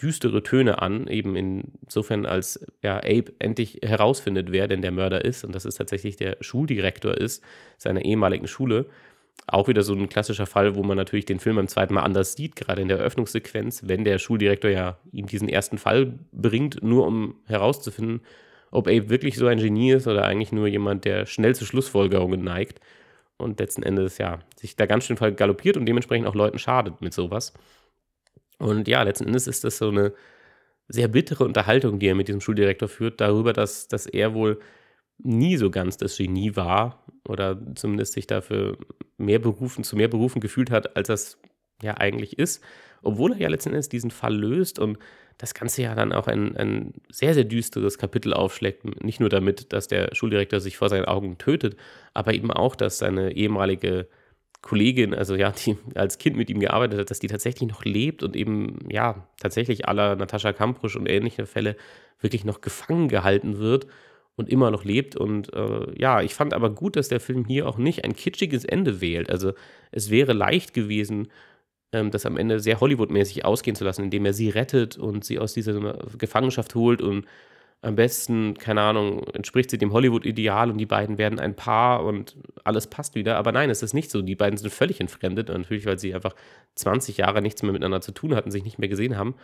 düstere 0.00 0.42
Töne 0.42 0.80
an, 0.80 1.06
eben 1.06 1.36
insofern, 1.36 2.26
als 2.26 2.64
ja, 2.82 2.96
Abe 2.96 3.32
endlich 3.38 3.80
herausfindet, 3.82 4.50
wer 4.50 4.68
denn 4.68 4.82
der 4.82 4.90
Mörder 4.90 5.24
ist 5.24 5.44
und 5.44 5.54
dass 5.54 5.64
es 5.64 5.76
tatsächlich 5.76 6.16
der 6.16 6.36
Schuldirektor 6.40 7.16
ist, 7.16 7.44
seiner 7.78 8.04
ehemaligen 8.04 8.48
Schule 8.48 8.86
auch 9.46 9.68
wieder 9.68 9.82
so 9.82 9.94
ein 9.94 10.08
klassischer 10.08 10.46
Fall, 10.46 10.76
wo 10.76 10.82
man 10.82 10.96
natürlich 10.96 11.24
den 11.24 11.40
Film 11.40 11.56
beim 11.56 11.68
zweiten 11.68 11.94
Mal 11.94 12.02
anders 12.02 12.34
sieht, 12.34 12.56
gerade 12.56 12.82
in 12.82 12.88
der 12.88 12.98
Eröffnungssequenz, 12.98 13.82
wenn 13.86 14.04
der 14.04 14.18
Schuldirektor 14.18 14.70
ja 14.70 14.98
ihm 15.10 15.26
diesen 15.26 15.48
ersten 15.48 15.78
Fall 15.78 16.18
bringt, 16.32 16.82
nur 16.82 17.06
um 17.06 17.36
herauszufinden, 17.46 18.20
ob 18.70 18.86
Abe 18.86 19.10
wirklich 19.10 19.36
so 19.36 19.46
ein 19.46 19.58
Genie 19.58 19.92
ist 19.92 20.06
oder 20.06 20.24
eigentlich 20.24 20.52
nur 20.52 20.66
jemand, 20.68 21.04
der 21.04 21.26
schnell 21.26 21.54
zu 21.54 21.64
Schlussfolgerungen 21.64 22.42
neigt 22.42 22.80
und 23.36 23.58
letzten 23.58 23.82
Endes 23.82 24.18
ja 24.18 24.38
sich 24.56 24.76
da 24.76 24.86
ganz 24.86 25.04
schön 25.04 25.16
galoppiert 25.16 25.76
und 25.76 25.86
dementsprechend 25.86 26.26
auch 26.26 26.34
Leuten 26.34 26.58
schadet 26.58 27.00
mit 27.00 27.12
sowas. 27.12 27.52
Und 28.62 28.86
ja, 28.86 29.02
letzten 29.02 29.26
Endes 29.26 29.48
ist 29.48 29.64
das 29.64 29.78
so 29.78 29.88
eine 29.88 30.12
sehr 30.86 31.08
bittere 31.08 31.44
Unterhaltung, 31.44 31.98
die 31.98 32.06
er 32.06 32.14
mit 32.14 32.28
diesem 32.28 32.40
Schuldirektor 32.40 32.88
führt, 32.88 33.20
darüber, 33.20 33.52
dass, 33.52 33.88
dass 33.88 34.06
er 34.06 34.34
wohl 34.34 34.60
nie 35.18 35.56
so 35.56 35.70
ganz 35.70 35.96
das 35.96 36.16
Genie 36.16 36.54
war 36.54 37.04
oder 37.28 37.60
zumindest 37.74 38.12
sich 38.12 38.26
dafür 38.26 38.78
mehr 39.16 39.40
berufen, 39.40 39.84
zu 39.84 39.96
mehr 39.96 40.08
Berufen 40.08 40.40
gefühlt 40.40 40.70
hat, 40.70 40.96
als 40.96 41.08
das 41.08 41.38
ja 41.82 41.96
eigentlich 41.96 42.38
ist. 42.38 42.62
Obwohl 43.02 43.32
er 43.32 43.38
ja 43.38 43.48
letzten 43.48 43.70
Endes 43.70 43.88
diesen 43.88 44.12
Fall 44.12 44.36
löst 44.36 44.78
und 44.78 44.98
das 45.38 45.54
Ganze 45.54 45.82
ja 45.82 45.96
dann 45.96 46.12
auch 46.12 46.28
ein, 46.28 46.56
ein 46.56 46.94
sehr, 47.10 47.34
sehr 47.34 47.44
düsteres 47.44 47.98
Kapitel 47.98 48.32
aufschlägt. 48.32 49.02
Nicht 49.02 49.18
nur 49.18 49.28
damit, 49.28 49.72
dass 49.72 49.88
der 49.88 50.14
Schuldirektor 50.14 50.60
sich 50.60 50.76
vor 50.76 50.88
seinen 50.88 51.06
Augen 51.06 51.36
tötet, 51.36 51.76
aber 52.14 52.32
eben 52.32 52.52
auch, 52.52 52.76
dass 52.76 52.98
seine 52.98 53.32
ehemalige 53.34 54.06
Kollegin, 54.62 55.12
also 55.12 55.34
ja, 55.34 55.50
die 55.50 55.76
als 55.94 56.18
Kind 56.18 56.36
mit 56.36 56.48
ihm 56.48 56.60
gearbeitet 56.60 57.00
hat, 57.00 57.10
dass 57.10 57.18
die 57.18 57.26
tatsächlich 57.26 57.68
noch 57.68 57.84
lebt 57.84 58.22
und 58.22 58.36
eben, 58.36 58.78
ja, 58.88 59.26
tatsächlich 59.40 59.88
aller 59.88 60.16
Natascha 60.16 60.52
Kamprusch 60.52 60.96
und 60.96 61.08
ähnliche 61.08 61.46
Fälle 61.46 61.76
wirklich 62.20 62.44
noch 62.44 62.60
gefangen 62.60 63.08
gehalten 63.08 63.58
wird 63.58 63.88
und 64.36 64.48
immer 64.48 64.70
noch 64.70 64.84
lebt. 64.84 65.16
Und 65.16 65.52
äh, 65.52 65.98
ja, 65.98 66.22
ich 66.22 66.34
fand 66.34 66.54
aber 66.54 66.70
gut, 66.70 66.96
dass 66.96 67.08
der 67.08 67.20
Film 67.20 67.44
hier 67.44 67.68
auch 67.68 67.76
nicht 67.76 68.04
ein 68.04 68.14
kitschiges 68.14 68.64
Ende 68.64 69.00
wählt. 69.00 69.30
Also 69.30 69.52
es 69.90 70.10
wäre 70.10 70.32
leicht 70.32 70.74
gewesen, 70.74 71.28
ähm, 71.92 72.10
das 72.10 72.24
am 72.24 72.36
Ende 72.36 72.60
sehr 72.60 72.80
Hollywood-mäßig 72.80 73.44
ausgehen 73.44 73.74
zu 73.74 73.84
lassen, 73.84 74.04
indem 74.04 74.24
er 74.24 74.32
sie 74.32 74.48
rettet 74.48 74.96
und 74.96 75.24
sie 75.24 75.38
aus 75.40 75.54
dieser 75.54 75.98
Gefangenschaft 76.18 76.74
holt 76.74 77.02
und 77.02 77.26
am 77.82 77.96
besten, 77.96 78.54
keine 78.54 78.80
Ahnung, 78.80 79.24
entspricht 79.34 79.70
sie 79.70 79.78
dem 79.78 79.92
Hollywood-Ideal 79.92 80.70
und 80.70 80.78
die 80.78 80.86
beiden 80.86 81.18
werden 81.18 81.40
ein 81.40 81.56
Paar 81.56 82.04
und 82.04 82.36
alles 82.62 82.86
passt 82.86 83.16
wieder. 83.16 83.36
Aber 83.36 83.50
nein, 83.50 83.70
es 83.70 83.82
ist 83.82 83.92
nicht 83.92 84.10
so. 84.10 84.22
Die 84.22 84.36
beiden 84.36 84.56
sind 84.56 84.70
völlig 84.70 85.00
entfremdet, 85.00 85.48
natürlich, 85.48 85.84
weil 85.84 85.98
sie 85.98 86.14
einfach 86.14 86.34
20 86.76 87.16
Jahre 87.16 87.42
nichts 87.42 87.62
mehr 87.62 87.72
miteinander 87.72 88.00
zu 88.00 88.12
tun 88.12 88.36
hatten, 88.36 88.52
sich 88.52 88.62
nicht 88.62 88.78
mehr 88.78 88.88
gesehen 88.88 89.18
haben. 89.18 89.34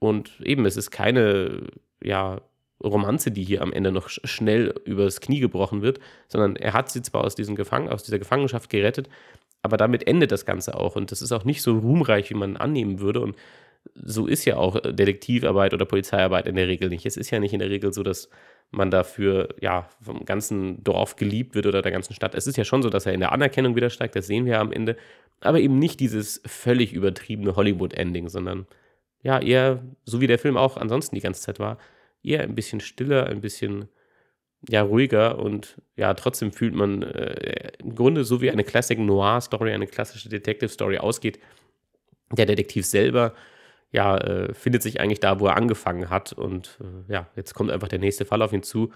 Und 0.00 0.40
eben, 0.40 0.66
es 0.66 0.76
ist 0.76 0.90
keine, 0.90 1.68
ja, 2.02 2.40
Romanze, 2.82 3.30
die 3.30 3.44
hier 3.44 3.62
am 3.62 3.72
Ende 3.72 3.92
noch 3.92 4.08
schnell 4.08 4.74
übers 4.84 5.20
Knie 5.20 5.40
gebrochen 5.40 5.82
wird, 5.82 5.98
sondern 6.28 6.56
er 6.56 6.72
hat 6.72 6.90
sie 6.90 7.02
zwar 7.02 7.24
aus, 7.24 7.34
diesem 7.34 7.56
Gefang 7.56 7.88
aus 7.88 8.04
dieser 8.04 8.18
Gefangenschaft 8.18 8.70
gerettet, 8.70 9.08
aber 9.62 9.76
damit 9.76 10.06
endet 10.06 10.30
das 10.30 10.46
Ganze 10.46 10.76
auch. 10.76 10.94
Und 10.96 11.10
das 11.10 11.22
ist 11.22 11.32
auch 11.32 11.44
nicht 11.44 11.62
so 11.62 11.78
ruhmreich, 11.78 12.30
wie 12.30 12.34
man 12.34 12.56
annehmen 12.56 13.00
würde. 13.00 13.20
Und 13.20 13.36
so 13.94 14.26
ist 14.26 14.44
ja 14.44 14.56
auch 14.56 14.80
Detektivarbeit 14.80 15.74
oder 15.74 15.84
Polizeiarbeit 15.84 16.46
in 16.46 16.56
der 16.56 16.68
Regel 16.68 16.88
nicht. 16.88 17.06
Es 17.06 17.16
ist 17.16 17.30
ja 17.30 17.40
nicht 17.40 17.52
in 17.52 17.58
der 17.58 17.70
Regel 17.70 17.92
so, 17.92 18.02
dass 18.02 18.28
man 18.70 18.90
dafür 18.90 19.48
ja 19.60 19.88
vom 20.00 20.24
ganzen 20.24 20.82
Dorf 20.84 21.16
geliebt 21.16 21.54
wird 21.54 21.66
oder 21.66 21.82
der 21.82 21.92
ganzen 21.92 22.14
Stadt. 22.14 22.34
Es 22.34 22.46
ist 22.46 22.56
ja 22.56 22.64
schon 22.64 22.82
so, 22.82 22.90
dass 22.90 23.06
er 23.06 23.14
in 23.14 23.20
der 23.20 23.32
Anerkennung 23.32 23.76
wieder 23.76 23.90
steigt, 23.90 24.14
das 24.14 24.26
sehen 24.26 24.44
wir 24.44 24.54
ja 24.54 24.60
am 24.60 24.72
Ende, 24.72 24.96
aber 25.40 25.60
eben 25.60 25.78
nicht 25.78 26.00
dieses 26.00 26.42
völlig 26.46 26.92
übertriebene 26.92 27.56
Hollywood-Ending, 27.56 28.28
sondern 28.28 28.66
ja 29.22 29.40
eher 29.40 29.82
so 30.04 30.20
wie 30.20 30.26
der 30.26 30.38
Film 30.38 30.56
auch 30.56 30.76
ansonsten 30.76 31.14
die 31.14 31.22
ganze 31.22 31.42
Zeit 31.42 31.58
war, 31.58 31.78
eher 32.22 32.42
ein 32.42 32.54
bisschen 32.54 32.80
stiller, 32.80 33.26
ein 33.26 33.40
bisschen 33.40 33.88
ja, 34.68 34.82
ruhiger 34.82 35.38
und 35.38 35.80
ja, 35.96 36.12
trotzdem 36.14 36.52
fühlt 36.52 36.74
man 36.74 37.02
äh, 37.02 37.72
im 37.78 37.94
Grunde 37.94 38.24
so 38.24 38.40
wie 38.40 38.50
eine 38.50 38.64
Classic 38.64 38.98
Noir 38.98 39.40
Story, 39.40 39.72
eine 39.72 39.86
klassische 39.86 40.28
Detective 40.28 40.68
Story 40.68 40.98
ausgeht. 40.98 41.38
Der 42.32 42.44
Detektiv 42.44 42.84
selber, 42.84 43.34
ja, 43.90 44.18
äh, 44.18 44.54
findet 44.54 44.82
sich 44.82 45.00
eigentlich 45.00 45.20
da, 45.20 45.40
wo 45.40 45.46
er 45.46 45.56
angefangen 45.56 46.10
hat 46.10 46.32
und 46.32 46.78
äh, 46.80 47.12
ja, 47.12 47.28
jetzt 47.36 47.54
kommt 47.54 47.70
einfach 47.70 47.88
der 47.88 47.98
nächste 47.98 48.24
Fall 48.24 48.42
auf 48.42 48.52
ihn 48.52 48.62
zu 48.62 48.92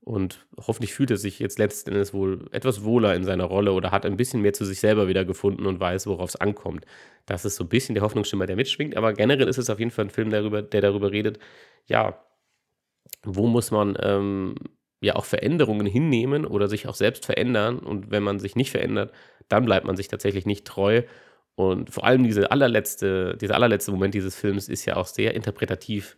und 0.00 0.46
hoffentlich 0.58 0.94
fühlt 0.94 1.12
er 1.12 1.16
sich 1.16 1.38
jetzt 1.38 1.58
letzten 1.58 1.92
Endes 1.92 2.12
wohl 2.12 2.48
etwas 2.50 2.82
wohler 2.82 3.14
in 3.14 3.24
seiner 3.24 3.44
Rolle 3.44 3.72
oder 3.72 3.92
hat 3.92 4.04
ein 4.04 4.16
bisschen 4.16 4.42
mehr 4.42 4.52
zu 4.52 4.64
sich 4.64 4.80
selber 4.80 5.06
wieder 5.06 5.24
gefunden 5.24 5.64
und 5.66 5.78
weiß, 5.78 6.08
worauf 6.08 6.30
es 6.30 6.36
ankommt. 6.36 6.86
Das 7.26 7.44
ist 7.44 7.54
so 7.54 7.64
ein 7.64 7.68
bisschen 7.68 7.94
der 7.94 8.02
Hoffnungsschimmer, 8.02 8.46
der 8.46 8.56
mitschwingt, 8.56 8.96
aber 8.96 9.12
generell 9.12 9.46
ist 9.46 9.58
es 9.58 9.70
auf 9.70 9.78
jeden 9.78 9.92
Fall 9.92 10.06
ein 10.06 10.10
Film, 10.10 10.30
darüber, 10.30 10.60
der 10.60 10.80
darüber 10.80 11.12
redet, 11.12 11.38
ja, 11.86 12.18
wo 13.24 13.46
muss 13.46 13.70
man 13.70 13.96
ähm, 14.00 14.56
ja 15.02 15.16
auch 15.16 15.24
Veränderungen 15.24 15.86
hinnehmen 15.86 16.46
oder 16.46 16.68
sich 16.68 16.88
auch 16.88 16.94
selbst 16.94 17.26
verändern. 17.26 17.78
Und 17.80 18.10
wenn 18.10 18.22
man 18.22 18.38
sich 18.38 18.56
nicht 18.56 18.70
verändert, 18.70 19.12
dann 19.48 19.64
bleibt 19.64 19.86
man 19.86 19.96
sich 19.96 20.08
tatsächlich 20.08 20.46
nicht 20.46 20.66
treu. 20.66 21.02
Und 21.54 21.90
vor 21.90 22.04
allem 22.04 22.24
diese 22.24 22.50
allerletzte, 22.50 23.36
dieser 23.36 23.54
allerletzte 23.54 23.92
Moment 23.92 24.14
dieses 24.14 24.34
Films 24.36 24.68
ist 24.68 24.84
ja 24.86 24.96
auch 24.96 25.06
sehr 25.06 25.34
interpretativ, 25.34 26.16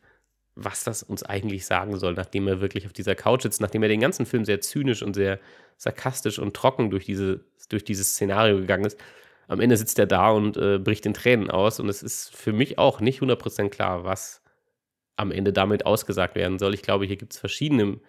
was 0.55 0.85
das 0.85 1.03
uns 1.03 1.25
eigentlich 1.25 1.67
sagen 1.67 1.99
soll, 1.99 2.15
nachdem 2.15 2.47
er 2.47 2.61
wirklich 2.61 2.87
auf 2.87 2.93
dieser 2.93 3.17
Couch 3.17 3.43
sitzt, 3.43 3.61
nachdem 3.61 3.83
er 3.83 3.89
den 3.89 4.01
ganzen 4.01 4.27
Film 4.27 4.45
sehr 4.45 4.61
zynisch 4.61 5.03
und 5.03 5.15
sehr 5.15 5.41
sarkastisch 5.77 6.39
und 6.39 6.55
trocken 6.55 6.91
durch, 6.91 7.05
diese, 7.05 7.41
durch 7.69 7.85
dieses 7.85 8.11
Szenario 8.11 8.59
gegangen 8.59 8.85
ist. 8.85 8.99
Am 9.49 9.61
Ende 9.61 9.77
sitzt 9.77 9.99
er 9.99 10.07
da 10.07 10.31
und 10.31 10.57
äh, 10.57 10.79
bricht 10.79 11.05
in 11.07 11.15
Tränen 11.15 11.51
aus. 11.51 11.81
Und 11.81 11.89
es 11.89 12.03
ist 12.03 12.35
für 12.35 12.53
mich 12.53 12.79
auch 12.79 13.01
nicht 13.01 13.21
100% 13.21 13.69
klar, 13.71 14.05
was 14.05 14.43
am 15.17 15.33
Ende 15.33 15.53
damit 15.53 15.87
ausgesagt 15.87 16.35
werden 16.35 16.59
soll. 16.59 16.75
Ich 16.75 16.83
glaube, 16.83 17.05
hier 17.07 17.17
gibt 17.17 17.35
es 17.35 17.39
verschiedene 17.39 18.01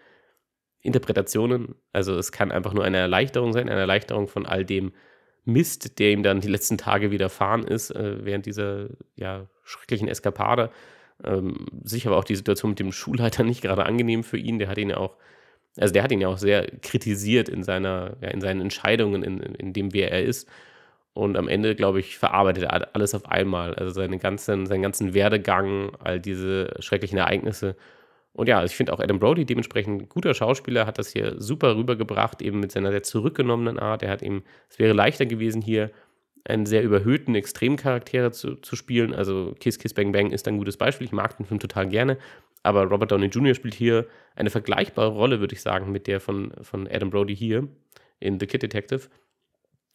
Interpretationen. 0.82 1.76
Also 1.92 2.18
es 2.18 2.32
kann 2.32 2.52
einfach 2.52 2.74
nur 2.74 2.84
eine 2.84 2.98
Erleichterung 2.98 3.54
sein, 3.54 3.70
eine 3.70 3.80
Erleichterung 3.80 4.28
von 4.28 4.46
all 4.46 4.64
dem 4.64 4.94
Mist, 5.46 6.00
der 6.00 6.12
ihm 6.12 6.24
dann 6.24 6.42
die 6.42 6.48
letzten 6.48 6.78
Tage 6.78 7.12
widerfahren 7.12 7.64
ist, 7.64 7.92
äh, 7.92 8.26
während 8.26 8.46
dieser 8.46 8.88
ja, 9.16 9.48
schrecklichen 9.64 10.08
Eskapade. 10.08 10.72
Ähm, 11.24 11.68
sicher 11.84 12.12
war 12.12 12.18
auch 12.18 12.24
die 12.24 12.36
Situation 12.36 12.72
mit 12.72 12.80
dem 12.80 12.92
Schulleiter 12.92 13.44
nicht 13.46 13.62
gerade 13.62 13.86
angenehm 13.86 14.24
für 14.24 14.38
ihn. 14.38 14.60
Der 14.60 14.68
hat 14.68 14.78
ihn 14.78 14.90
ja 14.90 14.98
auch, 14.98 15.18
also 15.78 15.94
der 15.94 16.04
hat 16.04 16.12
ihn 16.12 16.22
ja 16.22 16.28
auch 16.28 16.38
sehr 16.38 16.68
kritisiert 16.82 17.48
in 17.50 17.64
seiner, 17.64 18.18
ja, 18.22 18.30
in 18.30 18.42
seinen 18.42 18.62
Entscheidungen, 18.62 19.24
in, 19.24 19.40
in 19.40 19.74
dem, 19.74 19.94
wer 19.94 20.12
er 20.12 20.24
ist. 20.24 20.50
Und 21.14 21.38
am 21.38 21.48
Ende, 21.48 21.76
glaube 21.76 22.02
ich, 22.02 22.18
verarbeitet 22.18 22.66
er 22.66 22.94
alles 22.94 23.16
auf 23.16 23.26
einmal. 23.26 23.74
Also 23.76 23.92
seine 23.92 24.18
ganzen, 24.18 24.66
seinen 24.66 24.82
ganzen 24.82 25.14
Werdegang, 25.14 25.96
all 26.00 26.20
diese 26.20 26.76
schrecklichen 26.80 27.18
Ereignisse. 27.18 27.78
Und 28.36 28.50
ja, 28.50 28.64
ich 28.64 28.76
finde 28.76 28.92
auch 28.92 29.00
Adam 29.00 29.18
Brody 29.18 29.46
dementsprechend 29.46 30.10
guter 30.10 30.34
Schauspieler, 30.34 30.86
hat 30.86 30.98
das 30.98 31.14
hier 31.14 31.36
super 31.40 31.78
rübergebracht, 31.78 32.42
eben 32.42 32.60
mit 32.60 32.72
seiner 32.72 32.92
sehr 32.92 33.04
zurückgenommenen 33.04 33.80
Art. 33.80 34.04
Er 34.04 34.10
hat 34.10 34.22
eben, 34.22 34.44
es 34.70 34.78
wäre 34.78 34.94
leichter 34.94 35.26
gewesen, 35.26 35.62
hier 35.62 35.90
einen 36.44 36.66
sehr 36.66 36.84
überhöhten 36.84 37.34
Extremcharaktere 37.34 38.32
zu, 38.32 38.56
zu 38.56 38.76
spielen. 38.76 39.14
Also 39.14 39.56
Kiss 39.60 39.80
Kiss 39.80 39.94
Bang 39.94 40.12
Bang 40.12 40.32
ist 40.32 40.48
ein 40.48 40.58
gutes 40.58 40.76
Beispiel. 40.76 41.06
Ich 41.06 41.14
mag 41.14 41.38
den 41.38 41.46
Film 41.46 41.60
total 41.62 41.88
gerne. 41.88 42.18
Aber 42.62 42.84
Robert 42.84 43.12
Downey 43.12 43.28
Jr. 43.28 43.56
spielt 43.56 43.74
hier 43.74 44.06
eine 44.36 44.50
vergleichbare 44.50 45.12
Rolle, 45.12 45.40
würde 45.40 45.56
ich 45.56 45.62
sagen, 45.62 45.92
mit 45.92 46.06
der 46.06 46.20
von, 46.20 46.52
von 46.62 46.88
Adam 46.88 47.10
Brody 47.10 47.36
hier 47.36 47.68
in 48.20 48.40
The 48.40 48.48
Kid 48.48 48.64
Detective. 48.64 49.08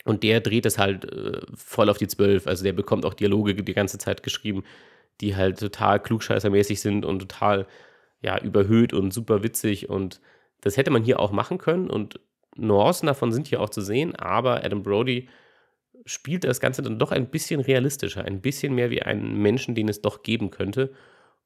Und 0.04 0.22
der 0.22 0.40
dreht 0.40 0.64
es 0.64 0.78
halt 0.78 1.04
äh, 1.04 1.40
voll 1.54 1.90
auf 1.90 1.98
die 1.98 2.08
Zwölf. 2.08 2.46
Also 2.46 2.64
der 2.64 2.72
bekommt 2.72 3.04
auch 3.04 3.14
Dialoge 3.14 3.54
die 3.54 3.74
ganze 3.74 3.98
Zeit 3.98 4.22
geschrieben, 4.22 4.64
die 5.20 5.36
halt 5.36 5.58
total 5.58 6.00
klugscheißermäßig 6.00 6.80
sind 6.80 7.04
und 7.04 7.18
total 7.18 7.66
ja, 8.22 8.38
überhöht 8.38 8.92
und 8.92 9.12
super 9.12 9.42
witzig. 9.42 9.88
Und 9.88 10.20
das 10.60 10.76
hätte 10.76 10.90
man 10.90 11.04
hier 11.04 11.20
auch 11.20 11.32
machen 11.32 11.58
können. 11.58 11.90
Und 11.90 12.20
Nuancen 12.56 13.06
davon 13.06 13.32
sind 13.32 13.46
hier 13.46 13.60
auch 13.60 13.70
zu 13.70 13.80
sehen, 13.80 14.14
aber 14.16 14.64
Adam 14.64 14.82
Brody 14.82 15.28
spielt 16.06 16.44
das 16.44 16.60
Ganze 16.60 16.82
dann 16.82 16.98
doch 16.98 17.12
ein 17.12 17.30
bisschen 17.30 17.60
realistischer, 17.60 18.24
ein 18.24 18.40
bisschen 18.40 18.74
mehr 18.74 18.90
wie 18.90 19.02
einen 19.02 19.36
Menschen, 19.36 19.74
den 19.74 19.88
es 19.88 20.02
doch 20.02 20.22
geben 20.22 20.50
könnte. 20.50 20.92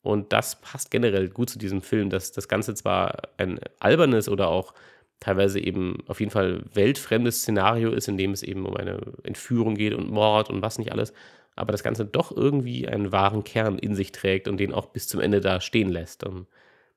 Und 0.02 0.32
das 0.32 0.60
passt 0.60 0.90
generell 0.90 1.28
gut 1.28 1.50
zu 1.50 1.58
diesem 1.58 1.82
Film, 1.82 2.10
dass 2.10 2.32
das 2.32 2.48
Ganze 2.48 2.74
zwar 2.74 3.22
ein 3.36 3.58
albernes 3.80 4.28
oder 4.28 4.48
auch 4.48 4.74
teilweise 5.20 5.58
eben 5.60 5.98
auf 6.06 6.20
jeden 6.20 6.30
Fall 6.30 6.62
weltfremdes 6.74 7.40
Szenario 7.40 7.90
ist, 7.90 8.08
in 8.08 8.18
dem 8.18 8.32
es 8.32 8.42
eben 8.42 8.66
um 8.66 8.76
eine 8.76 9.00
Entführung 9.22 9.74
geht 9.74 9.94
und 9.94 10.10
Mord 10.10 10.50
und 10.50 10.60
was 10.60 10.78
nicht 10.78 10.92
alles, 10.92 11.14
aber 11.56 11.72
das 11.72 11.82
Ganze 11.82 12.04
doch 12.04 12.36
irgendwie 12.36 12.86
einen 12.88 13.12
wahren 13.12 13.44
Kern 13.44 13.78
in 13.78 13.94
sich 13.94 14.12
trägt 14.12 14.48
und 14.48 14.58
den 14.58 14.74
auch 14.74 14.86
bis 14.86 15.08
zum 15.08 15.20
Ende 15.20 15.40
da 15.40 15.60
stehen 15.60 15.88
lässt. 15.88 16.24
Und 16.24 16.46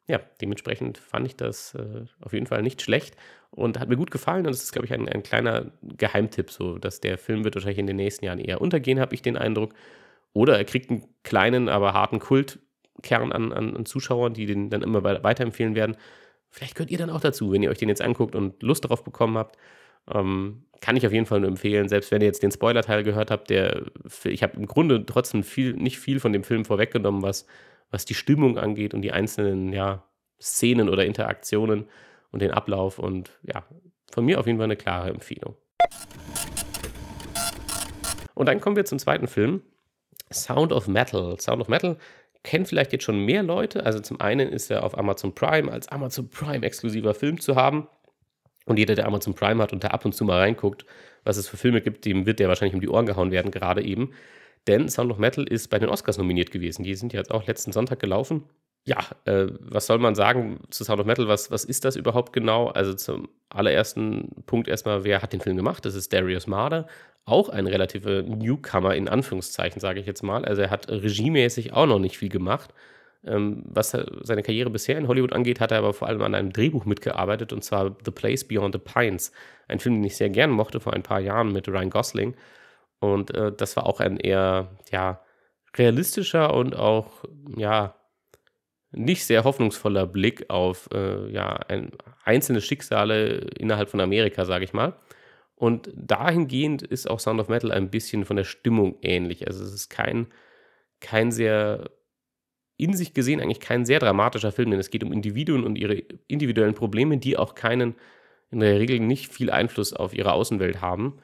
ja, 0.07 0.19
dementsprechend 0.41 0.97
fand 0.97 1.27
ich 1.27 1.35
das 1.35 1.75
äh, 1.75 2.05
auf 2.21 2.33
jeden 2.33 2.47
Fall 2.47 2.61
nicht 2.61 2.81
schlecht 2.81 3.15
und 3.51 3.79
hat 3.79 3.89
mir 3.89 3.97
gut 3.97 4.11
gefallen. 4.11 4.45
Und 4.45 4.51
das 4.51 4.63
ist, 4.63 4.71
glaube 4.71 4.85
ich, 4.85 4.93
ein, 4.93 5.07
ein, 5.09 5.23
kleiner 5.23 5.71
Geheimtipp, 5.81 6.49
so 6.49 6.77
dass 6.77 7.01
der 7.01 7.17
Film 7.17 7.43
wird 7.43 7.55
wahrscheinlich 7.55 7.79
in 7.79 7.87
den 7.87 7.97
nächsten 7.97 8.25
Jahren 8.25 8.39
eher 8.39 8.61
untergehen, 8.61 8.99
habe 8.99 9.13
ich 9.13 9.21
den 9.21 9.37
Eindruck. 9.37 9.73
Oder 10.33 10.57
er 10.57 10.65
kriegt 10.65 10.89
einen 10.89 11.03
kleinen, 11.23 11.67
aber 11.67 11.93
harten 11.93 12.19
Kultkern 12.19 13.33
an, 13.33 13.51
an, 13.51 13.75
an 13.75 13.85
Zuschauern, 13.85 14.33
die 14.33 14.45
den 14.45 14.69
dann 14.69 14.81
immer 14.81 15.03
weiterempfehlen 15.03 15.75
werden. 15.75 15.97
Vielleicht 16.49 16.75
gehört 16.75 16.91
ihr 16.91 16.97
dann 16.97 17.09
auch 17.09 17.19
dazu, 17.19 17.51
wenn 17.51 17.63
ihr 17.63 17.69
euch 17.69 17.77
den 17.77 17.89
jetzt 17.89 18.01
anguckt 18.01 18.35
und 18.35 18.63
Lust 18.63 18.85
darauf 18.85 19.03
bekommen 19.03 19.37
habt. 19.37 19.57
Ähm, 20.09 20.63
kann 20.79 20.95
ich 20.95 21.05
auf 21.05 21.11
jeden 21.11 21.25
Fall 21.25 21.41
nur 21.41 21.49
empfehlen, 21.49 21.89
selbst 21.89 22.11
wenn 22.11 22.21
ihr 22.21 22.27
jetzt 22.27 22.43
den 22.43 22.51
Spoiler-Teil 22.51 23.03
gehört 23.03 23.31
habt, 23.31 23.49
der, 23.49 23.81
ich 24.23 24.43
habe 24.43 24.55
im 24.55 24.67
Grunde 24.67 25.05
trotzdem 25.05 25.43
viel, 25.43 25.73
nicht 25.73 25.99
viel 25.99 26.19
von 26.19 26.31
dem 26.31 26.43
Film 26.43 26.63
vorweggenommen, 26.63 27.23
was 27.23 27.45
was 27.91 28.05
die 28.05 28.13
Stimmung 28.13 28.57
angeht 28.57 28.93
und 28.93 29.01
die 29.01 29.11
einzelnen 29.11 29.73
ja, 29.73 30.03
Szenen 30.41 30.89
oder 30.89 31.05
Interaktionen 31.05 31.85
und 32.31 32.41
den 32.41 32.51
Ablauf. 32.51 32.99
Und 32.99 33.31
ja, 33.43 33.63
von 34.11 34.25
mir 34.25 34.39
auf 34.39 34.47
jeden 34.47 34.57
Fall 34.57 34.65
eine 34.65 34.75
klare 34.75 35.09
Empfehlung. 35.09 35.55
Und 38.33 38.47
dann 38.47 38.61
kommen 38.61 38.75
wir 38.75 38.85
zum 38.85 38.99
zweiten 38.99 39.27
Film, 39.27 39.61
Sound 40.31 40.71
of 40.71 40.87
Metal. 40.87 41.39
Sound 41.39 41.61
of 41.61 41.69
Metal 41.69 41.97
kennen 42.43 42.65
vielleicht 42.65 42.93
jetzt 42.93 43.03
schon 43.03 43.19
mehr 43.19 43.43
Leute. 43.43 43.85
Also 43.85 43.99
zum 43.99 44.21
einen 44.21 44.49
ist 44.49 44.69
er 44.69 44.83
auf 44.83 44.97
Amazon 44.97 45.33
Prime 45.33 45.71
als 45.71 45.87
Amazon 45.89 46.29
Prime 46.29 46.65
exklusiver 46.65 47.13
Film 47.13 47.39
zu 47.39 47.55
haben. 47.55 47.87
Und 48.65 48.77
jeder, 48.77 48.95
der 48.95 49.05
Amazon 49.05 49.33
Prime 49.33 49.63
hat 49.63 49.71
und 49.73 49.83
da 49.83 49.89
ab 49.89 50.03
und 50.05 50.13
zu 50.13 50.25
mal 50.25 50.39
reinguckt, 50.39 50.85
was 51.23 51.37
es 51.37 51.47
für 51.47 51.57
Filme 51.57 51.81
gibt, 51.81 52.05
dem 52.05 52.25
wird 52.25 52.39
der 52.39 52.49
wahrscheinlich 52.49 52.75
um 52.75 52.81
die 52.81 52.89
Ohren 52.89 53.05
gehauen 53.05 53.31
werden, 53.31 53.49
gerade 53.49 53.81
eben. 53.81 54.11
Denn 54.67 54.89
Sound 54.89 55.11
of 55.11 55.17
Metal 55.17 55.45
ist 55.47 55.69
bei 55.69 55.79
den 55.79 55.89
Oscars 55.89 56.17
nominiert 56.17 56.51
gewesen. 56.51 56.83
Die 56.83 56.95
sind 56.95 57.13
ja 57.13 57.19
jetzt 57.19 57.31
auch 57.31 57.47
letzten 57.47 57.71
Sonntag 57.71 57.99
gelaufen. 57.99 58.43
Ja, 58.85 58.99
äh, 59.25 59.47
was 59.59 59.85
soll 59.87 59.97
man 59.97 60.15
sagen 60.15 60.61
zu 60.69 60.83
Sound 60.83 60.99
of 60.99 61.05
Metal? 61.05 61.27
Was, 61.27 61.51
was 61.51 61.65
ist 61.65 61.83
das 61.85 61.95
überhaupt 61.95 62.33
genau? 62.33 62.67
Also 62.67 62.93
zum 62.93 63.29
allerersten 63.49 64.43
Punkt 64.45 64.67
erstmal, 64.67 65.03
wer 65.03 65.21
hat 65.21 65.33
den 65.33 65.41
Film 65.41 65.57
gemacht? 65.57 65.85
Das 65.85 65.95
ist 65.95 66.13
Darius 66.13 66.47
Marder, 66.47 66.87
auch 67.25 67.49
ein 67.49 67.67
relativer 67.67 68.21
Newcomer 68.23 68.95
in 68.95 69.09
Anführungszeichen, 69.09 69.81
sage 69.81 69.99
ich 69.99 70.05
jetzt 70.05 70.23
mal. 70.23 70.45
Also 70.45 70.61
er 70.61 70.69
hat 70.69 70.89
regiemäßig 70.89 71.73
auch 71.73 71.85
noch 71.85 71.99
nicht 71.99 72.17
viel 72.17 72.29
gemacht. 72.29 72.73
Ähm, 73.25 73.63
was 73.65 73.91
seine 74.21 74.43
Karriere 74.43 74.69
bisher 74.69 74.97
in 74.97 75.07
Hollywood 75.07 75.33
angeht, 75.33 75.59
hat 75.59 75.71
er 75.71 75.79
aber 75.79 75.93
vor 75.93 76.07
allem 76.07 76.21
an 76.21 76.35
einem 76.35 76.53
Drehbuch 76.53 76.85
mitgearbeitet, 76.85 77.51
und 77.51 77.63
zwar 77.63 77.97
The 78.05 78.11
Place 78.11 78.45
Beyond 78.45 78.75
the 78.75 78.79
Pines. 78.79 79.31
Ein 79.67 79.79
Film, 79.79 79.95
den 79.95 80.03
ich 80.05 80.15
sehr 80.15 80.29
gern 80.29 80.51
mochte 80.51 80.79
vor 80.79 80.93
ein 80.93 81.03
paar 81.03 81.19
Jahren 81.19 81.51
mit 81.51 81.67
Ryan 81.67 81.89
Gosling. 81.89 82.35
Und 82.99 83.33
äh, 83.35 83.51
das 83.51 83.75
war 83.75 83.85
auch 83.85 83.99
ein 83.99 84.17
eher, 84.17 84.77
ja, 84.91 85.21
realistischer 85.75 86.53
und 86.53 86.75
auch, 86.75 87.23
ja, 87.55 87.95
nicht 88.91 89.25
sehr 89.25 89.43
hoffnungsvoller 89.43 90.07
Blick 90.07 90.49
auf 90.49 90.89
äh, 90.93 91.29
ja, 91.31 91.53
ein, 91.67 91.91
einzelne 92.23 92.61
Schicksale 92.61 93.39
innerhalb 93.57 93.89
von 93.89 93.99
Amerika, 93.99 94.45
sage 94.45 94.63
ich 94.63 94.73
mal. 94.73 94.93
Und 95.55 95.91
dahingehend 95.95 96.83
ist 96.83 97.09
auch 97.09 97.19
Sound 97.19 97.39
of 97.39 97.49
Metal 97.49 97.71
ein 97.71 97.89
bisschen 97.89 98.25
von 98.25 98.37
der 98.37 98.43
Stimmung 98.43 98.97
ähnlich. 99.01 99.47
Also 99.47 99.63
es 99.63 99.73
ist 99.73 99.89
kein, 99.89 100.27
kein 100.99 101.31
sehr, 101.31 101.89
in 102.77 102.93
sich 102.93 103.13
gesehen 103.13 103.41
eigentlich 103.41 103.59
kein 103.59 103.85
sehr 103.85 103.99
dramatischer 103.99 104.51
Film, 104.51 104.71
denn 104.71 104.79
es 104.79 104.91
geht 104.91 105.03
um 105.03 105.11
Individuen 105.11 105.63
und 105.63 105.77
ihre 105.77 105.95
individuellen 106.27 106.75
Probleme, 106.75 107.17
die 107.17 107.37
auch 107.37 107.55
keinen, 107.55 107.95
in 108.51 108.59
der 108.59 108.79
Regel 108.79 108.99
nicht 108.99 109.31
viel 109.33 109.49
Einfluss 109.49 109.93
auf 109.93 110.13
ihre 110.13 110.31
Außenwelt 110.33 110.81
haben. 110.81 111.19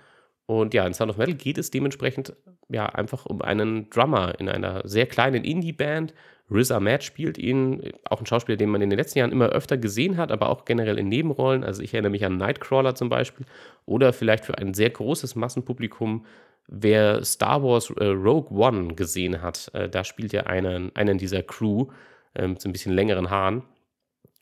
Und 0.45 0.73
ja, 0.73 0.86
in 0.86 0.93
Sound 0.93 1.10
of 1.10 1.17
Metal 1.17 1.36
geht 1.36 1.58
es 1.58 1.71
dementsprechend 1.71 2.34
ja 2.69 2.86
einfach 2.86 3.25
um 3.25 3.41
einen 3.41 3.89
Drummer 3.89 4.39
in 4.39 4.49
einer 4.49 4.88
sehr 4.88 5.06
kleinen 5.06 5.43
Indie-Band. 5.43 6.13
Riz 6.51 6.71
Ahmed 6.71 7.03
spielt 7.03 7.38
ihn, 7.38 7.82
auch 8.10 8.19
ein 8.19 8.25
Schauspieler, 8.25 8.58
den 8.58 8.69
man 8.69 8.82
in 8.82 8.89
den 8.89 8.99
letzten 8.99 9.19
Jahren 9.19 9.32
immer 9.32 9.49
öfter 9.49 9.77
gesehen 9.77 10.17
hat, 10.17 10.32
aber 10.32 10.49
auch 10.49 10.65
generell 10.65 10.99
in 10.99 11.08
Nebenrollen. 11.08 11.63
Also 11.63 11.82
ich 11.82 11.93
erinnere 11.93 12.12
mich 12.12 12.25
an 12.25 12.38
Nightcrawler 12.38 12.95
zum 12.95 13.10
Beispiel. 13.10 13.45
Oder 13.86 14.12
vielleicht 14.12 14.45
für 14.45 14.58
ein 14.58 14.73
sehr 14.73 14.89
großes 14.89 15.36
Massenpublikum, 15.36 16.25
wer 16.67 17.23
Star 17.23 17.63
Wars 17.63 17.89
äh, 17.91 18.06
Rogue 18.06 18.58
One 18.58 18.95
gesehen 18.95 19.41
hat. 19.41 19.71
Äh, 19.73 19.88
da 19.88 20.03
spielt 20.03 20.34
er 20.34 20.47
einen, 20.47 20.93
einen 20.95 21.17
dieser 21.17 21.41
Crew 21.41 21.88
äh, 22.36 22.47
mit 22.47 22.62
so 22.62 22.67
ein 22.67 22.73
bisschen 22.73 22.93
längeren 22.93 23.29
Haaren. 23.29 23.63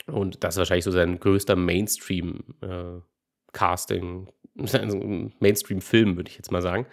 Und 0.07 0.43
das 0.43 0.55
ist 0.55 0.59
wahrscheinlich 0.59 0.85
so 0.85 0.91
sein 0.91 1.19
größter 1.19 1.55
Mainstream-Casting, 1.55 4.27
ein 4.73 5.33
Mainstream-Film, 5.39 6.17
würde 6.17 6.29
ich 6.29 6.37
jetzt 6.37 6.51
mal 6.51 6.61
sagen. 6.61 6.85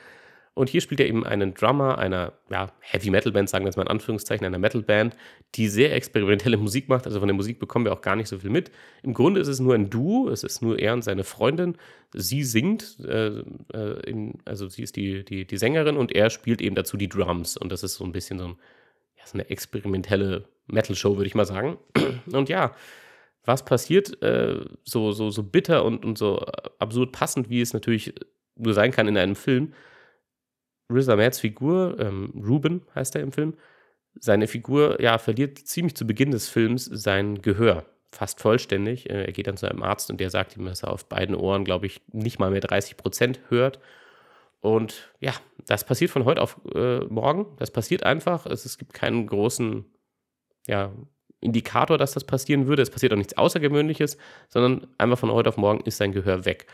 Und 0.59 0.69
hier 0.69 0.81
spielt 0.81 0.99
er 0.99 1.07
eben 1.07 1.25
einen 1.25 1.55
Drummer 1.55 1.99
einer 1.99 2.33
ja, 2.51 2.73
Heavy-Metal-Band, 2.81 3.49
sagen 3.49 3.65
wir 3.65 3.69
jetzt 3.69 3.77
mal 3.77 3.85
in 3.85 3.91
Anführungszeichen, 3.91 4.45
einer 4.45 4.59
Metal-Band, 4.59 5.15
die 5.55 5.69
sehr 5.69 5.95
experimentelle 5.95 6.57
Musik 6.57 6.89
macht. 6.89 7.07
Also 7.07 7.21
von 7.21 7.29
der 7.29 7.37
Musik 7.37 7.61
bekommen 7.61 7.85
wir 7.85 7.93
auch 7.93 8.01
gar 8.01 8.17
nicht 8.17 8.27
so 8.27 8.41
viel 8.41 8.51
mit. 8.51 8.73
Im 9.05 9.15
Grunde 9.15 9.41
ist 9.41 9.47
es 9.47 9.61
nur 9.61 9.77
ein 9.77 9.89
Duo, 9.89 10.29
es 10.29 10.43
ist 10.43 10.61
nur 10.61 10.77
er 10.81 10.95
und 10.95 11.03
seine 11.03 11.23
Freundin. 11.23 11.77
Sie 12.13 12.43
singt, 12.43 12.99
äh, 13.05 13.39
äh, 13.73 14.01
in, 14.05 14.41
also 14.47 14.67
sie 14.67 14.83
ist 14.83 14.97
die, 14.97 15.25
die, 15.25 15.47
die 15.47 15.57
Sängerin 15.59 15.97
und 15.97 16.11
er 16.11 16.29
spielt 16.29 16.61
eben 16.61 16.75
dazu 16.75 16.97
die 16.97 17.09
Drums. 17.09 17.57
Und 17.57 17.71
das 17.71 17.85
ist 17.85 17.95
so 17.95 18.03
ein 18.03 18.11
bisschen 18.11 18.41
so, 18.41 18.47
ein, 18.47 18.57
ja, 19.17 19.27
so 19.27 19.35
eine 19.35 19.49
experimentelle 19.51 20.49
Metal-Show, 20.67 21.19
würde 21.19 21.29
ich 21.29 21.37
mal 21.37 21.47
sagen. 21.47 21.79
Und 22.33 22.49
ja, 22.49 22.75
was 23.45 23.65
passiert, 23.65 24.23
äh, 24.23 24.65
so, 24.85 25.13
so, 25.13 25.31
so 25.31 25.43
bitter 25.43 25.85
und, 25.85 26.05
und 26.05 26.19
so 26.19 26.39
absurd 26.79 27.13
passend, 27.13 27.49
wie 27.51 27.61
es 27.61 27.73
natürlich 27.73 28.15
nur 28.57 28.75
sein 28.75 28.91
kann 28.91 29.09
in 29.09 29.17
einem 29.17 29.37
Film. 29.37 29.73
Riz 30.93 31.09
Ahmeds 31.09 31.41
Figur, 31.41 31.97
ähm, 31.99 32.33
Ruben 32.35 32.83
heißt 32.95 33.15
er 33.17 33.23
im 33.23 33.33
Film, 33.33 33.55
seine 34.21 34.47
Figur 34.49 35.01
ja, 35.01 35.19
verliert 35.19 35.59
ziemlich 35.59 35.95
zu 35.95 36.07
Beginn 36.07 36.31
des 36.31 36.49
Films 36.49 36.85
sein 36.85 37.43
Gehör. 37.43 37.85
Fast 38.11 38.41
vollständig. 38.41 39.09
Äh, 39.11 39.25
er 39.25 39.33
geht 39.33 39.47
dann 39.47 39.57
zu 39.57 39.71
einem 39.71 39.83
Arzt 39.83 40.11
und 40.11 40.19
der 40.19 40.31
sagt 40.31 40.57
ihm, 40.57 40.65
dass 40.65 40.83
er 40.83 40.91
auf 40.91 41.09
beiden 41.09 41.35
Ohren, 41.35 41.65
glaube 41.65 41.87
ich, 41.87 42.01
nicht 42.13 42.39
mal 42.39 42.51
mehr 42.51 42.61
30 42.61 42.97
Prozent 42.97 43.41
hört. 43.49 43.79
Und 44.61 45.13
ja, 45.21 45.33
das 45.67 45.85
passiert 45.85 46.11
von 46.11 46.25
heute 46.25 46.41
auf 46.41 46.59
äh, 46.75 47.01
morgen. 47.05 47.47
Das 47.59 47.71
passiert 47.71 48.03
einfach. 48.03 48.47
Es, 48.47 48.65
es 48.65 48.79
gibt 48.79 48.95
keinen 48.95 49.27
großen 49.27 49.85
ja, 50.67 50.93
Indikator, 51.41 51.99
dass 51.99 52.13
das 52.13 52.25
passieren 52.25 52.67
würde. 52.67 52.83
Es 52.83 52.91
passiert 52.91 53.13
auch 53.13 53.17
nichts 53.17 53.37
Außergewöhnliches, 53.37 54.19
sondern 54.49 54.89
einfach 54.99 55.19
von 55.19 55.31
heute 55.31 55.49
auf 55.49 55.57
morgen 55.57 55.85
ist 55.85 55.99
sein 55.99 56.13
Gehör 56.13 56.45
weg. 56.45 56.67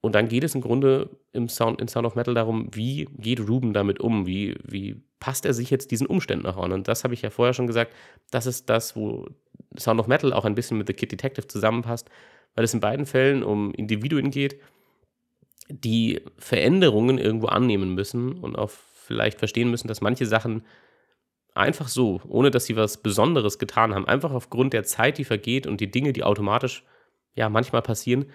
Und 0.00 0.14
dann 0.14 0.28
geht 0.28 0.44
es 0.44 0.54
im 0.54 0.62
Grunde 0.62 1.10
im 1.32 1.48
Sound, 1.48 1.80
in 1.80 1.88
Sound 1.88 2.06
of 2.06 2.14
Metal 2.14 2.34
darum, 2.34 2.68
wie 2.72 3.06
geht 3.18 3.40
Ruben 3.40 3.72
damit 3.72 4.00
um? 4.00 4.26
Wie, 4.26 4.56
wie 4.64 5.02
passt 5.20 5.44
er 5.44 5.52
sich 5.52 5.70
jetzt 5.70 5.90
diesen 5.90 6.06
Umständen 6.06 6.44
nach 6.44 6.56
an? 6.56 6.72
Und 6.72 6.88
das 6.88 7.04
habe 7.04 7.14
ich 7.14 7.22
ja 7.22 7.30
vorher 7.30 7.52
schon 7.52 7.66
gesagt. 7.66 7.94
Das 8.30 8.46
ist 8.46 8.70
das, 8.70 8.96
wo 8.96 9.26
Sound 9.78 10.00
of 10.00 10.06
Metal 10.06 10.32
auch 10.32 10.46
ein 10.46 10.54
bisschen 10.54 10.78
mit 10.78 10.86
The 10.86 10.94
Kid 10.94 11.12
Detective 11.12 11.46
zusammenpasst, 11.46 12.08
weil 12.54 12.64
es 12.64 12.74
in 12.74 12.80
beiden 12.80 13.04
Fällen 13.04 13.42
um 13.42 13.72
Individuen 13.74 14.30
geht, 14.30 14.58
die 15.68 16.20
Veränderungen 16.38 17.18
irgendwo 17.18 17.46
annehmen 17.46 17.94
müssen 17.94 18.38
und 18.38 18.56
auch 18.56 18.70
vielleicht 18.70 19.38
verstehen 19.38 19.70
müssen, 19.70 19.86
dass 19.86 20.00
manche 20.00 20.26
Sachen 20.26 20.64
einfach 21.54 21.88
so, 21.88 22.20
ohne 22.28 22.50
dass 22.50 22.66
sie 22.66 22.76
was 22.76 23.02
Besonderes 23.02 23.58
getan 23.58 23.94
haben, 23.94 24.06
einfach 24.06 24.32
aufgrund 24.32 24.72
der 24.72 24.84
Zeit, 24.84 25.18
die 25.18 25.24
vergeht 25.24 25.66
und 25.66 25.80
die 25.80 25.90
Dinge, 25.90 26.12
die 26.12 26.24
automatisch 26.24 26.84
ja 27.34 27.48
manchmal 27.48 27.82
passieren, 27.82 28.26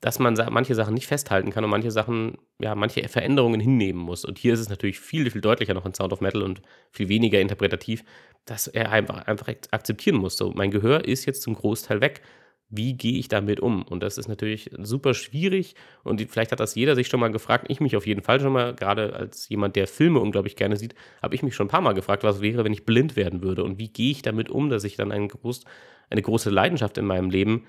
dass 0.00 0.18
man 0.18 0.34
manche 0.50 0.74
Sachen 0.74 0.94
nicht 0.94 1.06
festhalten 1.06 1.50
kann 1.50 1.64
und 1.64 1.70
manche 1.70 1.90
Sachen, 1.90 2.38
ja, 2.58 2.74
manche 2.74 3.08
Veränderungen 3.08 3.60
hinnehmen 3.60 4.00
muss. 4.00 4.24
Und 4.24 4.38
hier 4.38 4.52
ist 4.52 4.60
es 4.60 4.68
natürlich 4.68 5.00
viel, 5.00 5.30
viel 5.30 5.40
deutlicher 5.40 5.74
noch 5.74 5.86
in 5.86 5.94
Sound 5.94 6.12
of 6.12 6.20
Metal 6.20 6.42
und 6.42 6.60
viel 6.90 7.08
weniger 7.08 7.40
interpretativ, 7.40 8.04
dass 8.44 8.68
er 8.68 8.92
einfach, 8.92 9.26
einfach 9.26 9.48
akzeptieren 9.70 10.16
muss. 10.16 10.38
Mein 10.54 10.70
Gehör 10.70 11.04
ist 11.04 11.24
jetzt 11.24 11.42
zum 11.42 11.54
Großteil 11.54 12.00
weg 12.00 12.22
wie 12.68 12.94
gehe 12.94 13.18
ich 13.18 13.28
damit 13.28 13.60
um? 13.60 13.82
Und 13.82 14.02
das 14.02 14.18
ist 14.18 14.28
natürlich 14.28 14.70
super 14.78 15.14
schwierig 15.14 15.74
und 16.02 16.20
vielleicht 16.30 16.52
hat 16.52 16.60
das 16.60 16.74
jeder 16.74 16.94
sich 16.94 17.06
schon 17.06 17.20
mal 17.20 17.30
gefragt, 17.30 17.66
ich 17.68 17.80
mich 17.80 17.96
auf 17.96 18.06
jeden 18.06 18.22
Fall 18.22 18.40
schon 18.40 18.52
mal, 18.52 18.74
gerade 18.74 19.14
als 19.14 19.48
jemand, 19.48 19.76
der 19.76 19.86
Filme 19.86 20.20
unglaublich 20.20 20.56
gerne 20.56 20.76
sieht, 20.76 20.94
habe 21.22 21.34
ich 21.34 21.42
mich 21.42 21.54
schon 21.54 21.66
ein 21.66 21.70
paar 21.70 21.80
Mal 21.80 21.94
gefragt, 21.94 22.24
was 22.24 22.40
wäre, 22.40 22.64
wenn 22.64 22.72
ich 22.72 22.84
blind 22.84 23.16
werden 23.16 23.42
würde 23.42 23.62
und 23.62 23.78
wie 23.78 23.88
gehe 23.88 24.10
ich 24.10 24.22
damit 24.22 24.50
um, 24.50 24.68
dass 24.68 24.84
ich 24.84 24.96
dann 24.96 25.12
ein 25.12 25.28
groß, 25.28 25.62
eine 26.10 26.22
große 26.22 26.50
Leidenschaft 26.50 26.98
in 26.98 27.06
meinem 27.06 27.30
Leben 27.30 27.66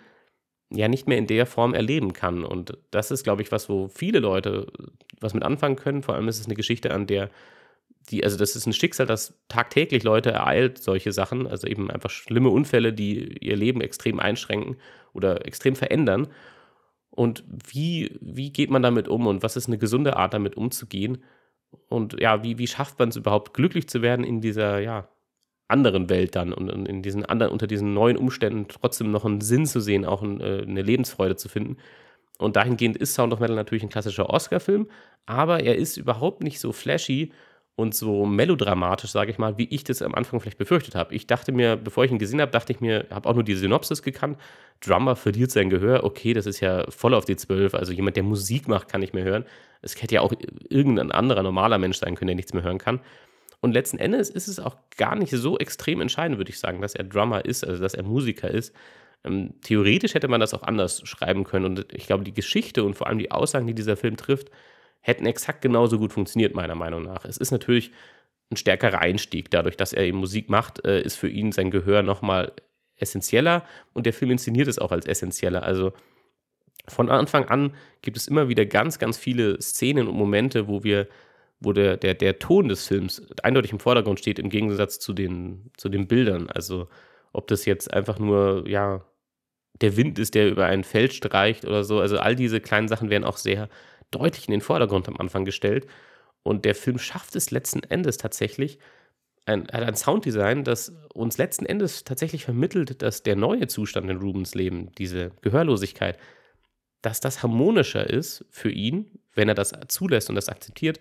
ja 0.70 0.88
nicht 0.88 1.08
mehr 1.08 1.18
in 1.18 1.28
der 1.28 1.46
Form 1.46 1.74
erleben 1.74 2.14
kann. 2.14 2.44
Und 2.44 2.78
das 2.92 3.12
ist, 3.12 3.24
glaube 3.24 3.42
ich, 3.42 3.52
was, 3.52 3.70
wo 3.70 3.88
viele 3.88 4.20
Leute 4.20 4.68
was 5.20 5.34
mit 5.34 5.44
anfangen 5.44 5.78
können. 5.78 6.04
Vor 6.04 6.16
allem 6.16 6.28
ist 6.28 6.40
es 6.40 6.46
eine 6.46 6.56
Geschichte, 6.56 6.94
an 6.94 7.08
der 7.08 7.30
die, 8.10 8.24
also 8.24 8.38
das 8.38 8.56
ist 8.56 8.65
ein 8.65 8.74
Schicksal, 8.74 9.06
das 9.06 9.38
tagtäglich 9.48 10.04
Leute 10.04 10.32
ereilt, 10.32 10.78
solche 10.78 11.12
Sachen, 11.12 11.48
also 11.48 11.67
eben 11.67 11.91
einfach 11.91 12.10
schlimme 12.10 12.50
Unfälle, 12.50 12.93
die 12.93 13.38
ihr 13.39 13.56
Leben 13.56 13.82
extrem 13.82 14.20
einschränken 14.20 14.78
oder 15.13 15.46
extrem 15.46 15.76
verändern. 15.76 16.28
Und 17.10 17.43
wie, 17.48 18.17
wie 18.22 18.52
geht 18.52 18.70
man 18.70 18.84
damit 18.84 19.08
um 19.08 19.28
und 19.28 19.43
was 19.43 19.58
ist 19.58 19.67
eine 19.67 19.78
gesunde 19.78 20.15
Art, 20.15 20.34
damit 20.34 20.56
umzugehen? 20.56 21.24
Und 21.89 22.20
ja, 22.20 22.43
wie, 22.43 22.58
wie 22.58 22.67
schafft 22.67 23.00
man 23.00 23.10
es 23.10 23.15
überhaupt, 23.15 23.54
glücklich 23.54 23.89
zu 23.89 24.02
werden 24.02 24.24
in 24.24 24.39
dieser, 24.41 24.80
ja, 24.80 25.10
anderen 25.67 26.10
Welt 26.10 26.36
dann 26.36 26.54
und 26.54 26.88
in 26.88 27.02
diesen 27.02 27.26
anderen, 27.26 27.52
unter 27.52 27.67
diesen 27.67 27.93
neuen 27.93 28.17
Umständen 28.17 28.67
trotzdem 28.67 29.12
noch 29.12 29.26
einen 29.26 29.41
Sinn 29.41 29.65
zu 29.65 29.80
sehen, 29.82 30.06
auch 30.06 30.24
äh, 30.24 30.62
eine 30.62 30.82
Lebensfreude 30.82 31.36
zu 31.36 31.50
finden. 31.50 31.78
Und 32.38 32.56
dahingehend 32.56 32.98
ist 32.98 33.13
Sound 33.13 33.34
of 33.34 33.39
Metal 33.39 33.56
natürlich 33.56 33.84
ein 33.84 33.89
klassischer 33.89 34.30
Oscar-Film, 34.30 34.89
aber 35.26 35.62
er 35.62 35.76
ist 35.76 35.98
überhaupt 35.98 36.41
nicht 36.41 36.60
so 36.60 36.72
flashy 36.72 37.32
und 37.78 37.94
so 37.94 38.26
melodramatisch, 38.26 39.12
sage 39.12 39.30
ich 39.30 39.38
mal, 39.38 39.60
wie 39.60 39.68
ich 39.70 39.84
das 39.84 40.02
am 40.02 40.16
Anfang 40.16 40.40
vielleicht 40.40 40.58
befürchtet 40.58 40.96
habe. 40.96 41.13
Ich 41.13 41.28
dachte 41.28 41.52
mir, 41.52 41.76
bevor 41.76 42.04
ich 42.04 42.12
ihn 42.12 42.18
gesehen 42.18 42.42
habe, 42.42 42.52
dachte 42.52 42.74
ich 42.74 42.82
mir, 42.82 43.06
habe 43.12 43.30
auch 43.30 43.36
nur 43.36 43.44
die 43.44 43.54
Synopsis 43.54 44.02
gekannt. 44.02 44.40
Drummer 44.82 45.16
verliert 45.16 45.52
sein 45.52 45.70
Gehör. 45.70 46.04
Okay, 46.04 46.34
das 46.34 46.48
ist 46.48 46.60
ja 46.60 46.90
voll 46.90 47.13
auf 47.13 47.26
die 47.26 47.36
Zwölf. 47.36 47.76
Also 47.76 47.94
jemand, 47.94 48.16
der 48.16 48.24
Musik 48.24 48.68
macht, 48.68 48.90
kann 48.90 49.02
nicht 49.02 49.13
mehr 49.13 49.24
hören. 49.24 49.46
Es 49.84 50.02
hätte 50.02 50.16
ja 50.16 50.22
auch 50.22 50.34
irgendein 50.70 51.12
anderer 51.12 51.44
normaler 51.44 51.78
Mensch 51.78 52.00
sein 52.00 52.16
können, 52.16 52.30
der 52.30 52.36
nichts 52.36 52.52
mehr 52.52 52.63
hören 52.63 52.80
kann. 52.80 53.00
Und 53.62 53.74
letzten 53.74 54.00
Endes 54.00 54.32
ist 54.32 54.48
es 54.48 54.60
auch 54.60 54.76
gar 54.98 55.16
nicht 55.16 55.32
so 55.32 55.60
extrem 55.60 56.02
entscheidend, 56.02 56.40
würde 56.40 56.50
ich 56.50 56.60
sagen, 56.60 56.82
dass 56.82 56.96
er 56.96 57.04
Drummer 57.04 57.46
ist, 57.46 57.63
also 57.63 57.80
dass 57.80 57.94
er 57.94 58.02
Musiker 58.02 58.50
ist. 58.50 58.74
Ähm, 59.24 59.54
theoretisch 59.62 60.16
hätte 60.16 60.28
man 60.28 60.40
das 60.40 60.56
auch 60.56 60.63
anders 60.63 61.08
schreiben 61.08 61.44
können. 61.44 61.66
Und 61.66 61.94
ich 61.94 62.08
glaube, 62.08 62.24
die 62.24 62.34
Geschichte 62.34 62.84
und 62.84 62.96
vor 62.96 63.06
allem 63.06 63.20
die 63.20 63.30
Aussagen, 63.30 63.68
die 63.68 63.76
dieser 63.76 63.98
Film 63.98 64.18
trifft, 64.18 64.50
hätten 65.08 65.26
exakt 65.26 65.62
genauso 65.62 65.98
gut 65.98 66.13
funktioniert, 66.13 66.54
meiner 66.54 66.76
Meinung 66.76 67.04
nach. 67.04 67.24
Es 67.26 67.38
ist 67.38 67.52
natürlich 67.52 67.91
ein 68.52 68.58
stärkerer 68.58 69.00
Einstieg. 69.00 69.50
Dadurch, 69.50 69.78
dass 69.78 69.93
er 69.93 70.04
eben 70.04 70.17
Musik 70.17 70.50
macht, 70.50 70.86
äh, 70.86 71.02
ist 71.02 71.15
für 71.15 71.30
ihn 71.30 71.52
sein 71.52 71.72
Gehör 71.72 72.04
nochmal 72.04 72.52
essentieller 72.98 73.63
und 73.93 74.06
der 74.06 74.13
Film 74.13 74.32
inszeniert 74.32 74.67
es 74.67 74.80
auch 74.80 74.91
als 74.91 75.06
essentieller. 75.06 75.63
Also 75.63 75.93
von 76.88 77.10
Anfang 77.10 77.46
an 77.46 77.74
gibt 78.02 78.17
es 78.17 78.28
immer 78.28 78.50
wieder 78.50 78.65
ganz, 78.65 79.00
ganz 79.00 79.17
viele 79.17 79.62
Szenen 79.62 80.08
und 80.08 80.15
Momente, 80.15 80.67
wo 80.67 80.84
wir, 80.84 81.08
wo 81.60 81.74
der, 81.74 81.98
der, 81.98 82.13
der 82.13 82.39
Ton 82.39 82.67
des 82.67 82.88
Films 82.88 83.22
eindeutig 83.43 83.72
im 83.72 83.80
Vordergrund 83.80 84.20
steht, 84.20 84.39
im 84.39 84.50
Gegensatz 84.50 85.00
zu 85.00 85.13
den, 85.13 85.72
zu 85.78 85.89
den 85.89 86.08
Bildern. 86.08 86.50
Also 86.50 86.88
ob 87.34 87.48
das 87.48 87.65
jetzt 87.65 87.93
einfach 87.93 88.20
nur, 88.20 88.67
ja, 88.67 89.06
der 89.82 89.96
Wind 89.96 90.17
ist, 90.20 90.34
der 90.34 90.50
über 90.50 90.65
ein 90.65 90.84
Feld 90.84 91.13
streicht 91.13 91.65
oder 91.65 91.84
so. 91.84 92.00
Also 92.00 92.17
all 92.17 92.36
diese 92.36 92.60
kleinen 92.60 92.88
Sachen 92.88 93.10
werden 93.10 93.24
auch 93.24 93.38
sehr 93.38 93.70
deutlich 94.12 94.48
in 94.48 94.52
den 94.52 94.62
Vordergrund 94.62 95.08
am 95.08 95.17
Anfang 95.17 95.46
gestellt. 95.46 95.88
Und 96.43 96.65
der 96.65 96.76
Film 96.76 96.98
schafft 96.98 97.36
es 97.36 97.52
letzten 97.52 97.84
Endes 97.84 98.17
tatsächlich, 98.17 98.80
ein, 99.46 99.63
hat 99.63 99.84
ein 99.84 99.96
Sounddesign, 99.96 100.63
das 100.63 100.93
uns 101.13 101.38
letzten 101.38 101.65
Endes 101.65 102.04
tatsächlich 102.04 102.43
vermittelt, 102.43 103.02
dass 103.02 103.24
der 103.24 103.36
neue 103.36 103.67
Zustand 103.67 104.10
in 104.10 104.17
Rubens 104.17 104.56
Leben, 104.56 104.91
diese 104.98 105.32
Gehörlosigkeit, 105.41 106.17
dass 107.02 107.20
das 107.20 107.43
harmonischer 107.43 108.10
ist 108.10 108.46
für 108.50 108.70
ihn, 108.70 109.20
wenn 109.34 109.48
er 109.48 109.56
das 109.56 109.74
zulässt 109.88 110.30
und 110.30 110.36
das 110.36 110.50
akzeptiert, 110.50 111.00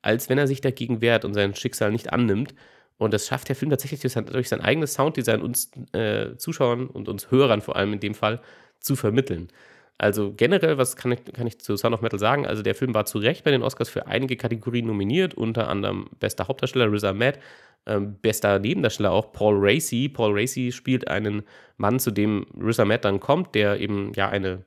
als 0.00 0.28
wenn 0.28 0.38
er 0.38 0.46
sich 0.46 0.60
dagegen 0.60 1.00
wehrt 1.00 1.24
und 1.24 1.34
sein 1.34 1.54
Schicksal 1.54 1.92
nicht 1.92 2.12
annimmt. 2.12 2.54
Und 2.96 3.12
das 3.12 3.26
schafft 3.26 3.48
der 3.48 3.56
Film 3.56 3.70
tatsächlich 3.70 4.00
durch 4.00 4.48
sein, 4.48 4.60
eigenes 4.60 4.94
Sounddesign 4.94 5.42
uns 5.42 5.70
äh, 5.92 6.36
Zuschauern 6.36 6.86
und 6.86 7.08
uns 7.08 7.30
Hörern 7.30 7.60
vor 7.60 7.76
allem 7.76 7.94
in 7.94 8.00
dem 8.00 8.14
Fall 8.14 8.40
zu 8.80 8.96
vermitteln. 8.96 9.48
Also 9.96 10.32
generell, 10.36 10.76
was 10.76 10.96
kann 10.96 11.12
ich, 11.12 11.24
kann 11.24 11.46
ich 11.46 11.60
zu 11.60 11.76
Sound 11.76 11.94
of 11.94 12.00
Metal 12.00 12.18
sagen? 12.18 12.46
Also 12.46 12.62
der 12.62 12.74
Film 12.74 12.94
war 12.94 13.06
zu 13.06 13.18
Recht 13.18 13.44
bei 13.44 13.50
den 13.50 13.62
Oscars 13.62 13.88
für 13.88 14.06
einige 14.06 14.36
Kategorien 14.36 14.86
nominiert, 14.86 15.34
unter 15.34 15.68
anderem 15.68 16.08
bester 16.18 16.48
Hauptdarsteller 16.48 16.90
Riz 16.90 17.04
Ahmed, 17.04 17.38
ähm, 17.86 18.18
bester 18.20 18.58
Nebendarsteller 18.58 19.12
auch 19.12 19.32
Paul 19.32 19.56
Racy. 19.58 20.08
Paul 20.08 20.38
Racy 20.38 20.72
spielt 20.72 21.08
einen 21.08 21.42
Mann, 21.76 22.00
zu 22.00 22.10
dem 22.10 22.46
Riz 22.60 22.80
Ahmed 22.80 23.04
dann 23.04 23.20
kommt, 23.20 23.54
der 23.54 23.80
eben 23.80 24.12
ja 24.14 24.28
eine, 24.28 24.64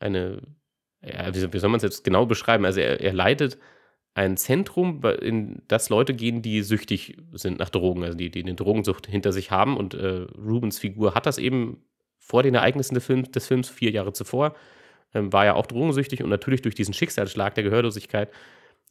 eine 0.00 0.42
ja, 1.02 1.32
wie, 1.34 1.58
soll 1.58 1.70
man 1.70 1.78
es 1.78 1.84
jetzt 1.84 2.04
genau 2.04 2.26
beschreiben? 2.26 2.64
Also 2.64 2.80
er, 2.80 3.00
er 3.00 3.12
leitet 3.12 3.58
ein 4.14 4.36
Zentrum, 4.36 5.02
in 5.20 5.62
das 5.68 5.88
Leute 5.88 6.14
gehen, 6.14 6.42
die 6.42 6.62
süchtig 6.62 7.16
sind 7.32 7.60
nach 7.60 7.70
Drogen, 7.70 8.02
also 8.02 8.16
die, 8.16 8.30
die 8.30 8.42
eine 8.42 8.54
Drogensucht 8.54 9.06
hinter 9.06 9.32
sich 9.32 9.50
haben. 9.50 9.76
Und 9.76 9.94
äh, 9.94 10.26
Rubens 10.36 10.78
Figur 10.78 11.14
hat 11.14 11.26
das 11.26 11.38
eben 11.38 11.84
vor 12.20 12.44
den 12.44 12.54
Ereignissen 12.54 12.94
des, 12.94 13.04
Film, 13.04 13.30
des 13.32 13.48
Films, 13.48 13.68
vier 13.68 13.90
Jahre 13.90 14.12
zuvor, 14.12 14.54
ähm, 15.14 15.32
war 15.32 15.44
er 15.44 15.56
auch 15.56 15.66
drogensüchtig 15.66 16.22
und 16.22 16.30
natürlich 16.30 16.62
durch 16.62 16.76
diesen 16.76 16.94
Schicksalsschlag 16.94 17.54
der 17.54 17.64
Gehörlosigkeit 17.64 18.30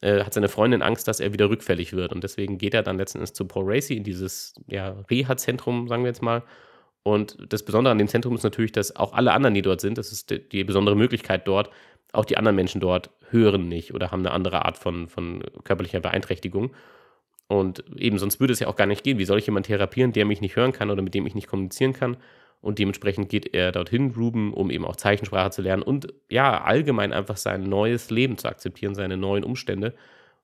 äh, 0.02 0.24
hat 0.24 0.34
seine 0.34 0.50
Freundin 0.50 0.82
Angst, 0.82 1.08
dass 1.08 1.20
er 1.20 1.34
wieder 1.34 1.50
rückfällig 1.50 1.94
wird. 1.94 2.13
Und 2.13 2.24
deswegen 2.24 2.58
geht 2.58 2.74
er 2.74 2.84
dann 2.84 2.98
letzten 2.98 3.20
Endes 3.20 3.34
zu 3.34 3.46
Paul 3.46 3.65
Racy 3.68 3.96
in 3.96 4.04
dieses 4.04 4.54
ja, 4.68 4.96
Reha-Zentrum, 5.10 5.88
sagen 5.88 6.04
wir 6.04 6.10
jetzt 6.10 6.22
mal. 6.22 6.44
Und 7.04 7.38
das 7.50 7.63
Besondere 7.63 7.92
an 7.92 7.98
dem 7.98 8.08
Zentrum 8.08 8.36
ist 8.36 8.44
natürlich, 8.44 8.72
dass 8.72 8.96
auch 8.96 9.13
alle 9.13 9.32
anderen, 9.32 9.54
die 9.54 9.62
dort 9.62 9.82
sind, 9.82 9.98
das 9.98 10.12
ist 10.12 10.30
die, 10.30 10.48
die 10.48 10.63
besondere 10.63 10.96
Möglichkeit 10.96 11.48
dort, 11.48 11.70
auch 12.12 12.26
die 12.26 12.38
anderen 12.38 12.56
Menschen 12.56 12.82
dort 12.82 13.10
hören 13.30 13.68
nicht 13.68 13.94
oder 13.94 14.12
haben 14.12 14.22
eine 14.22 14.32
andere 14.32 14.65
Art 14.65 14.78
von, 14.78 15.08
von 15.08 15.44
körperlicher 15.63 16.00
Beeinträchtigung. 16.00 16.72
Und 17.48 17.84
eben, 17.98 18.20
sonst 18.20 18.39
würde 18.39 18.54
es 18.54 18.60
ja 18.60 18.68
auch 18.68 18.76
gar 18.76 18.86
nicht 18.86 19.04
gehen. 19.04 19.18
Wie 19.18 19.26
soll 19.26 19.39
ich 19.39 19.46
jemanden 19.46 19.68
therapieren, 19.68 20.12
der 20.12 20.26
mich 20.26 20.42
nicht 20.42 20.56
hören 20.56 20.72
kann 20.72 20.92
oder 20.92 21.02
mit 21.02 21.13
dem 21.13 21.26
ich 21.26 21.36
nicht 21.36 21.48
kommunizieren 21.48 21.94
kann? 21.94 22.18
Und 22.62 22.78
dementsprechend 22.80 23.30
geht 23.30 23.54
er 23.54 23.72
dorthin, 23.72 24.12
Ruben, 24.12 24.54
um 24.54 24.69
eben 24.69 24.86
auch 24.86 24.98
Zeichensprache 24.98 25.52
zu 25.52 25.62
lernen 25.62 25.82
und 25.82 26.13
ja, 26.30 26.62
allgemein 26.62 27.13
einfach 27.13 27.38
sein 27.38 27.63
neues 27.63 28.10
Leben 28.10 28.38
zu 28.38 28.50
akzeptieren, 28.50 28.95
seine 28.95 29.15
neuen 29.15 29.45
Umstände 29.45 29.95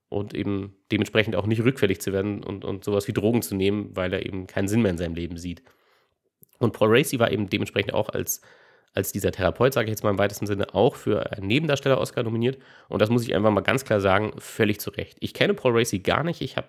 und 0.08 0.34
eben 0.34 0.74
dementsprechend 0.90 1.36
auch 1.36 1.46
nicht 1.46 1.62
rückfällig 1.62 2.00
zu 2.00 2.12
werden 2.12 2.42
und, 2.42 2.64
und 2.64 2.84
sowas 2.84 3.06
wie 3.08 3.12
Drogen 3.12 3.42
zu 3.42 3.54
nehmen, 3.54 3.90
weil 3.94 4.12
er 4.12 4.24
eben 4.24 4.46
keinen 4.46 4.68
Sinn 4.68 4.82
mehr 4.82 4.92
in 4.92 4.98
seinem 4.98 5.14
Leben 5.14 5.36
sieht. 5.36 5.62
Und 6.58 6.72
Paul 6.72 6.96
Racy 6.96 7.18
war 7.18 7.30
eben 7.30 7.50
dementsprechend 7.50 7.92
auch 7.92 8.08
als, 8.08 8.40
als 8.94 9.12
dieser 9.12 9.32
Therapeut, 9.32 9.74
sage 9.74 9.86
ich 9.86 9.90
jetzt 9.90 10.04
mal 10.04 10.10
im 10.10 10.18
weitesten 10.18 10.46
Sinne, 10.46 10.74
auch 10.74 10.96
für 10.96 11.32
einen 11.32 11.46
Nebendarsteller-Oscar 11.48 12.22
nominiert. 12.22 12.58
Und 12.88 13.02
das 13.02 13.10
muss 13.10 13.24
ich 13.24 13.34
einfach 13.34 13.50
mal 13.50 13.60
ganz 13.60 13.84
klar 13.84 14.00
sagen, 14.00 14.32
völlig 14.38 14.80
zu 14.80 14.90
Recht. 14.90 15.18
Ich 15.20 15.34
kenne 15.34 15.54
Paul 15.54 15.76
Racy 15.76 15.98
gar 15.98 16.24
nicht. 16.24 16.40
Ich 16.40 16.56
habe 16.56 16.68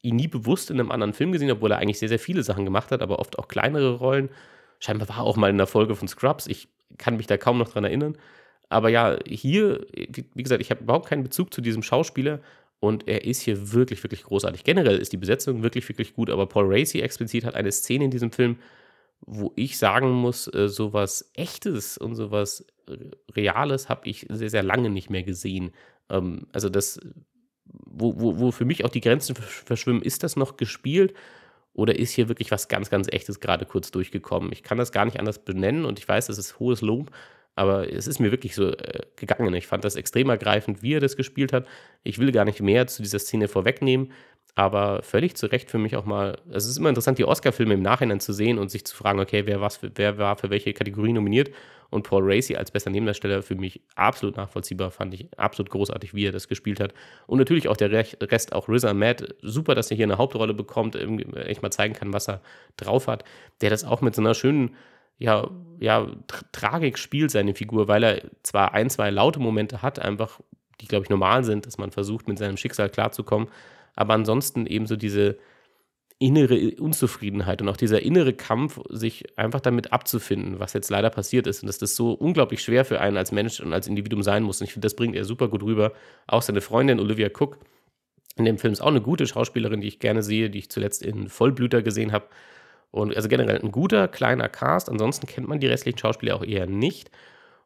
ihn 0.00 0.16
nie 0.16 0.28
bewusst 0.28 0.70
in 0.70 0.80
einem 0.80 0.90
anderen 0.90 1.12
Film 1.12 1.32
gesehen, 1.32 1.50
obwohl 1.50 1.72
er 1.72 1.78
eigentlich 1.78 1.98
sehr, 1.98 2.08
sehr 2.08 2.18
viele 2.18 2.42
Sachen 2.42 2.64
gemacht 2.64 2.92
hat, 2.92 3.02
aber 3.02 3.18
oft 3.18 3.38
auch 3.38 3.48
kleinere 3.48 3.96
Rollen. 3.96 4.30
Scheinbar 4.80 5.08
war 5.08 5.20
auch 5.20 5.36
mal 5.36 5.50
in 5.50 5.58
der 5.58 5.66
Folge 5.66 5.94
von 5.94 6.08
Scrubs. 6.08 6.46
Ich 6.46 6.68
kann 6.98 7.16
mich 7.16 7.26
da 7.26 7.36
kaum 7.36 7.58
noch 7.58 7.70
dran 7.70 7.84
erinnern. 7.84 8.16
Aber 8.68 8.88
ja, 8.88 9.16
hier, 9.26 9.86
wie 9.94 10.42
gesagt, 10.42 10.60
ich 10.60 10.70
habe 10.70 10.82
überhaupt 10.82 11.08
keinen 11.08 11.22
Bezug 11.22 11.54
zu 11.54 11.60
diesem 11.60 11.82
Schauspieler 11.82 12.40
und 12.80 13.06
er 13.08 13.24
ist 13.24 13.42
hier 13.42 13.72
wirklich, 13.72 14.02
wirklich 14.02 14.24
großartig. 14.24 14.64
Generell 14.64 14.98
ist 14.98 15.12
die 15.12 15.16
Besetzung 15.16 15.62
wirklich, 15.62 15.88
wirklich 15.88 16.14
gut, 16.14 16.30
aber 16.30 16.46
Paul 16.46 16.66
Racy 16.68 17.00
explizit 17.00 17.44
hat 17.44 17.54
eine 17.54 17.72
Szene 17.72 18.04
in 18.04 18.10
diesem 18.10 18.32
Film, 18.32 18.58
wo 19.20 19.52
ich 19.56 19.78
sagen 19.78 20.10
muss, 20.10 20.52
äh, 20.52 20.68
sowas 20.68 21.30
Echtes 21.34 21.96
und 21.96 22.16
sowas 22.16 22.66
Reales 23.34 23.88
habe 23.88 24.08
ich 24.08 24.26
sehr, 24.28 24.50
sehr 24.50 24.62
lange 24.62 24.90
nicht 24.90 25.10
mehr 25.10 25.22
gesehen. 25.22 25.72
Ähm, 26.10 26.46
also 26.52 26.68
das, 26.68 27.00
wo, 27.64 28.18
wo, 28.20 28.38
wo 28.38 28.50
für 28.50 28.64
mich 28.64 28.84
auch 28.84 28.90
die 28.90 29.00
Grenzen 29.00 29.34
verschwimmen, 29.36 30.02
ist 30.02 30.22
das 30.22 30.36
noch 30.36 30.56
gespielt? 30.56 31.14
Oder 31.76 31.98
ist 31.98 32.12
hier 32.12 32.28
wirklich 32.28 32.50
was 32.50 32.68
ganz, 32.68 32.88
ganz 32.88 33.06
Echtes 33.10 33.38
gerade 33.38 33.66
kurz 33.66 33.90
durchgekommen? 33.90 34.50
Ich 34.50 34.62
kann 34.62 34.78
das 34.78 34.92
gar 34.92 35.04
nicht 35.04 35.18
anders 35.18 35.38
benennen 35.38 35.84
und 35.84 35.98
ich 35.98 36.08
weiß, 36.08 36.26
das 36.26 36.38
ist 36.38 36.58
hohes 36.58 36.80
Lob, 36.80 37.10
aber 37.54 37.92
es 37.92 38.06
ist 38.06 38.18
mir 38.18 38.30
wirklich 38.30 38.54
so 38.54 38.70
äh, 38.70 39.00
gegangen. 39.16 39.52
Ich 39.54 39.66
fand 39.66 39.84
das 39.84 39.94
extrem 39.94 40.30
ergreifend, 40.30 40.82
wie 40.82 40.94
er 40.94 41.00
das 41.00 41.16
gespielt 41.16 41.52
hat. 41.52 41.66
Ich 42.02 42.18
will 42.18 42.32
gar 42.32 42.46
nicht 42.46 42.62
mehr 42.62 42.86
zu 42.86 43.02
dieser 43.02 43.18
Szene 43.18 43.46
vorwegnehmen, 43.46 44.12
aber 44.56 45.02
völlig 45.02 45.36
zu 45.36 45.46
Recht 45.46 45.70
für 45.70 45.78
mich 45.78 45.96
auch 45.96 46.06
mal. 46.06 46.38
Es 46.50 46.66
ist 46.66 46.78
immer 46.78 46.88
interessant, 46.88 47.18
die 47.18 47.26
Oscar-Filme 47.26 47.74
im 47.74 47.82
Nachhinein 47.82 48.20
zu 48.20 48.32
sehen 48.32 48.58
und 48.58 48.70
sich 48.70 48.86
zu 48.86 48.96
fragen, 48.96 49.20
okay, 49.20 49.42
wer, 49.44 49.60
was, 49.60 49.80
wer 49.82 50.16
war 50.16 50.36
für 50.38 50.48
welche 50.48 50.72
Kategorie 50.72 51.12
nominiert 51.12 51.50
und 51.90 52.04
Paul 52.04 52.22
Racy 52.24 52.56
als 52.56 52.70
bester 52.70 52.88
Nebendarsteller 52.88 53.42
für 53.42 53.54
mich 53.54 53.82
absolut 53.96 54.38
nachvollziehbar, 54.38 54.90
fand 54.90 55.12
ich 55.12 55.28
absolut 55.38 55.70
großartig, 55.70 56.14
wie 56.14 56.24
er 56.24 56.32
das 56.32 56.48
gespielt 56.48 56.80
hat. 56.80 56.94
Und 57.26 57.38
natürlich 57.38 57.68
auch 57.68 57.76
der 57.76 57.92
Rest, 57.92 58.54
auch 58.54 58.66
Riz 58.70 58.84
Ahmed, 58.84 59.36
super, 59.42 59.74
dass 59.74 59.90
er 59.90 59.98
hier 59.98 60.06
eine 60.06 60.16
Hauptrolle 60.16 60.54
bekommt, 60.54 60.96
echt 60.96 61.62
mal 61.62 61.70
zeigen 61.70 61.92
kann, 61.92 62.14
was 62.14 62.26
er 62.26 62.40
drauf 62.78 63.08
hat. 63.08 63.24
Der 63.60 63.68
das 63.68 63.84
auch 63.84 64.00
mit 64.00 64.14
so 64.14 64.22
einer 64.22 64.32
schönen, 64.32 64.74
ja, 65.18 65.50
ja, 65.80 66.06
Tragik 66.52 66.98
spielt, 66.98 67.30
seine 67.30 67.54
Figur, 67.54 67.88
weil 67.88 68.02
er 68.02 68.22
zwar 68.42 68.72
ein, 68.72 68.88
zwei 68.88 69.10
laute 69.10 69.38
Momente 69.38 69.82
hat, 69.82 69.98
einfach, 69.98 70.40
die, 70.80 70.88
glaube 70.88 71.04
ich, 71.04 71.10
normal 71.10 71.44
sind, 71.44 71.66
dass 71.66 71.76
man 71.76 71.90
versucht, 71.90 72.26
mit 72.26 72.38
seinem 72.38 72.56
Schicksal 72.56 72.88
klarzukommen, 72.88 73.48
aber 73.96 74.14
ansonsten 74.14 74.66
eben 74.66 74.86
so 74.86 74.94
diese, 74.96 75.36
innere 76.18 76.70
Unzufriedenheit 76.80 77.60
und 77.60 77.68
auch 77.68 77.76
dieser 77.76 78.02
innere 78.02 78.32
Kampf, 78.32 78.80
sich 78.88 79.38
einfach 79.38 79.60
damit 79.60 79.92
abzufinden, 79.92 80.58
was 80.58 80.72
jetzt 80.72 80.88
leider 80.88 81.10
passiert 81.10 81.46
ist. 81.46 81.62
Und 81.62 81.66
dass 81.66 81.78
das 81.78 81.94
so 81.94 82.12
unglaublich 82.12 82.62
schwer 82.62 82.84
für 82.84 83.00
einen 83.00 83.16
als 83.16 83.32
Mensch 83.32 83.60
und 83.60 83.72
als 83.72 83.86
Individuum 83.86 84.22
sein 84.22 84.42
muss. 84.42 84.60
Und 84.60 84.66
ich 84.66 84.72
finde, 84.72 84.86
das 84.86 84.96
bringt 84.96 85.14
er 85.14 85.24
super 85.24 85.48
gut 85.48 85.62
rüber. 85.62 85.92
Auch 86.26 86.42
seine 86.42 86.62
Freundin 86.62 87.00
Olivia 87.00 87.28
Cook 87.28 87.58
in 88.36 88.44
dem 88.44 88.58
Film 88.58 88.72
ist 88.72 88.80
auch 88.80 88.88
eine 88.88 89.02
gute 89.02 89.26
Schauspielerin, 89.26 89.80
die 89.80 89.88
ich 89.88 89.98
gerne 89.98 90.22
sehe, 90.22 90.50
die 90.50 90.58
ich 90.58 90.70
zuletzt 90.70 91.02
in 91.02 91.28
Vollblüter 91.28 91.82
gesehen 91.82 92.12
habe. 92.12 92.26
Und 92.90 93.14
also 93.14 93.28
generell 93.28 93.60
ein 93.60 93.72
guter, 93.72 94.08
kleiner 94.08 94.48
Cast. 94.48 94.88
Ansonsten 94.88 95.26
kennt 95.26 95.48
man 95.48 95.60
die 95.60 95.66
restlichen 95.66 95.98
Schauspieler 95.98 96.36
auch 96.36 96.44
eher 96.44 96.66
nicht. 96.66 97.10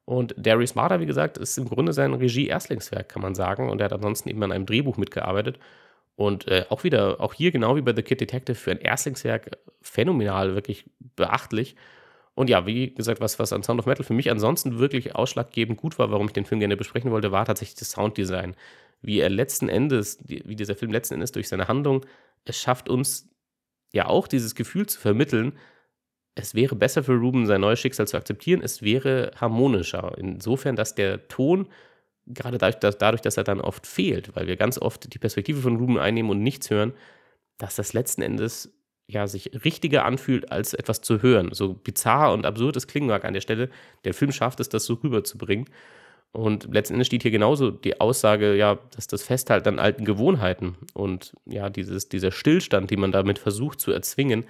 Und 0.05 0.35
Darius 0.37 0.75
Marder, 0.75 0.99
wie 0.99 1.07
gesagt, 1.07 1.39
ist 1.39 1.57
im 1.57 1.69
Grunde 1.69 1.93
sein 1.93 2.15
Regie-Erstlingswerk, 2.15 3.09
kann 3.09 3.23
man 3.23 3.37
sagen. 3.37 3.71
Und 3.71 3.81
er 3.81 3.85
hat 3.85 3.93
ansonsten 3.93 4.29
eben 4.29 4.43
an 4.43 4.51
einem 4.51 4.67
Drehbuch 4.67 4.97
mitgearbeitet. 4.97 5.61
Und 6.21 6.49
äh, 6.49 6.67
auch 6.69 6.85
wieder, 6.85 7.19
auch 7.19 7.33
hier 7.33 7.51
genau 7.51 7.77
wie 7.77 7.81
bei 7.81 7.95
The 7.97 8.03
Kid 8.03 8.21
Detective, 8.21 8.55
für 8.55 8.73
ein 8.73 8.77
Erstlingswerk 8.77 9.57
phänomenal, 9.81 10.55
wirklich 10.55 10.85
beachtlich. 11.17 11.77
Und 12.35 12.51
ja, 12.51 12.67
wie 12.67 12.93
gesagt, 12.93 13.23
was, 13.23 13.39
was 13.39 13.55
an 13.55 13.63
Sound 13.63 13.81
of 13.81 13.87
Metal 13.87 14.05
für 14.05 14.13
mich 14.13 14.31
ansonsten 14.31 14.79
wirklich 14.79 15.17
ausschlaggebend 15.17 15.79
gut 15.79 15.99
war, 15.99 16.11
warum 16.11 16.27
ich 16.27 16.35
den 16.35 16.45
Film 16.45 16.59
gerne 16.59 16.77
besprechen 16.77 17.11
wollte, 17.11 17.33
war 17.33 17.47
tatsächlich 17.47 17.79
das 17.79 17.93
Sounddesign. 17.93 18.55
Wie 19.01 19.19
er 19.19 19.31
letzten 19.31 19.71
Endes, 19.71 20.19
wie 20.27 20.57
dieser 20.57 20.75
Film 20.75 20.93
letzten 20.93 21.15
Endes 21.15 21.33
durch 21.33 21.49
seine 21.49 21.69
Handlung 21.69 22.05
es 22.45 22.61
schafft, 22.61 22.91
uns 22.91 23.31
ja 23.95 24.05
auch 24.05 24.29
dieses 24.29 24.55
Gefühl 24.55 24.85
zu 24.85 25.01
vermitteln, 25.01 25.55
es 26.35 26.55
wäre 26.55 26.77
besser 26.77 27.03
für 27.03 27.15
Ruben, 27.15 27.47
sein 27.47 27.63
neues 27.63 27.81
Schicksal 27.81 28.07
zu 28.07 28.19
akzeptieren, 28.19 28.61
es 28.63 28.83
wäre 28.83 29.31
harmonischer. 29.41 30.19
Insofern, 30.19 30.77
dass 30.77 30.95
der 30.95 31.29
Ton, 31.29 31.69
gerade 32.27 32.59
dadurch 32.59 32.81
dass, 32.81 32.99
dadurch, 32.99 33.23
dass 33.23 33.37
er 33.37 33.45
dann 33.45 33.61
oft 33.61 33.87
fehlt, 33.87 34.35
weil 34.37 34.47
wir 34.47 34.57
ganz 34.57 34.79
oft 34.79 35.13
die 35.13 35.19
Perspektive 35.19 35.61
von 35.61 35.77
Ruben 35.77 35.99
einnehmen 35.99 36.31
und 36.31 36.43
nichts 36.43 36.71
hören, 36.71 36.93
dass 37.59 37.77
das 37.77 37.93
letzten 37.93 38.23
Endes 38.23 38.73
ja 39.07 39.27
sich 39.27 39.51
richtiger 39.65 40.05
anfühlt, 40.05 40.53
als 40.53 40.75
etwas 40.75 41.01
zu 41.01 41.23
hören. 41.23 41.51
So 41.53 41.75
bizarr 41.75 42.33
und 42.33 42.47
absurd 42.47 42.77
es 42.77 42.87
klingen 42.87 43.09
mag 43.09 43.25
an 43.25 43.35
der 43.35 43.41
Stelle, 43.41 43.71
der 44.05 44.15
Film 44.15 44.33
schafft 44.33 44.61
es, 44.61 44.69
das 44.69 44.85
so 44.85 44.95
rüberzubringen. 44.95 45.67
Und 46.33 46.73
letzten 46.73 46.95
Endes 46.95 47.09
steht 47.09 47.23
hier 47.23 47.33
genauso 47.33 47.73
die 47.73 48.01
Aussage, 48.01 48.55
ja, 48.55 48.79
dass 48.95 49.09
das 49.09 49.23
Festhalten 49.25 49.69
an 49.69 49.79
alten 49.81 50.05
Gewohnheiten 50.05 50.77
und 50.95 51.35
ja, 51.45 51.71
dieses, 51.71 52.09
dieser 52.09 52.31
Stillstand, 52.31 52.91
den 52.91 53.01
man 53.01 53.11
damit 53.11 53.41
versucht 53.41 53.81
zu 53.81 53.91
erzwingen, 53.91 54.45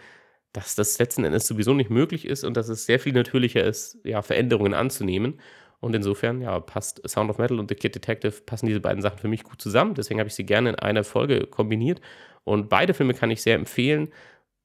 dass 0.53 0.75
das 0.75 0.99
letzten 0.99 1.25
Endes 1.25 1.47
sowieso 1.47 1.73
nicht 1.73 1.91
möglich 1.91 2.27
ist 2.27 2.45
und 2.45 2.57
dass 2.57 2.69
es 2.69 2.85
sehr 2.85 3.01
viel 3.01 3.15
natürlicher 3.15 3.65
ist, 3.65 3.99
ja, 4.05 4.21
Veränderungen 4.21 4.75
anzunehmen. 4.75 5.41
Und 5.81 5.95
insofern, 5.95 6.41
ja, 6.43 6.61
passt 6.61 7.01
Sound 7.09 7.31
of 7.31 7.39
Metal 7.39 7.59
und 7.59 7.69
The 7.69 7.75
Kid 7.75 7.95
Detective, 7.95 8.43
passen 8.45 8.67
diese 8.67 8.81
beiden 8.81 9.03
Sachen 9.03 9.19
für 9.19 9.29
mich 9.29 9.45
gut 9.45 9.61
zusammen. 9.61 9.95
Deswegen 9.95 10.21
habe 10.21 10.29
ich 10.29 10.35
sie 10.35 10.45
gerne 10.45 10.71
in 10.71 10.75
einer 10.77 11.05
Folge 11.05 11.47
kombiniert. 11.47 12.01
Und 12.45 12.69
beide 12.69 12.95
Filme 12.95 13.15
kann 13.15 13.31
ich 13.31 13.43
sehr 13.43 13.55
empfehlen 13.55 14.11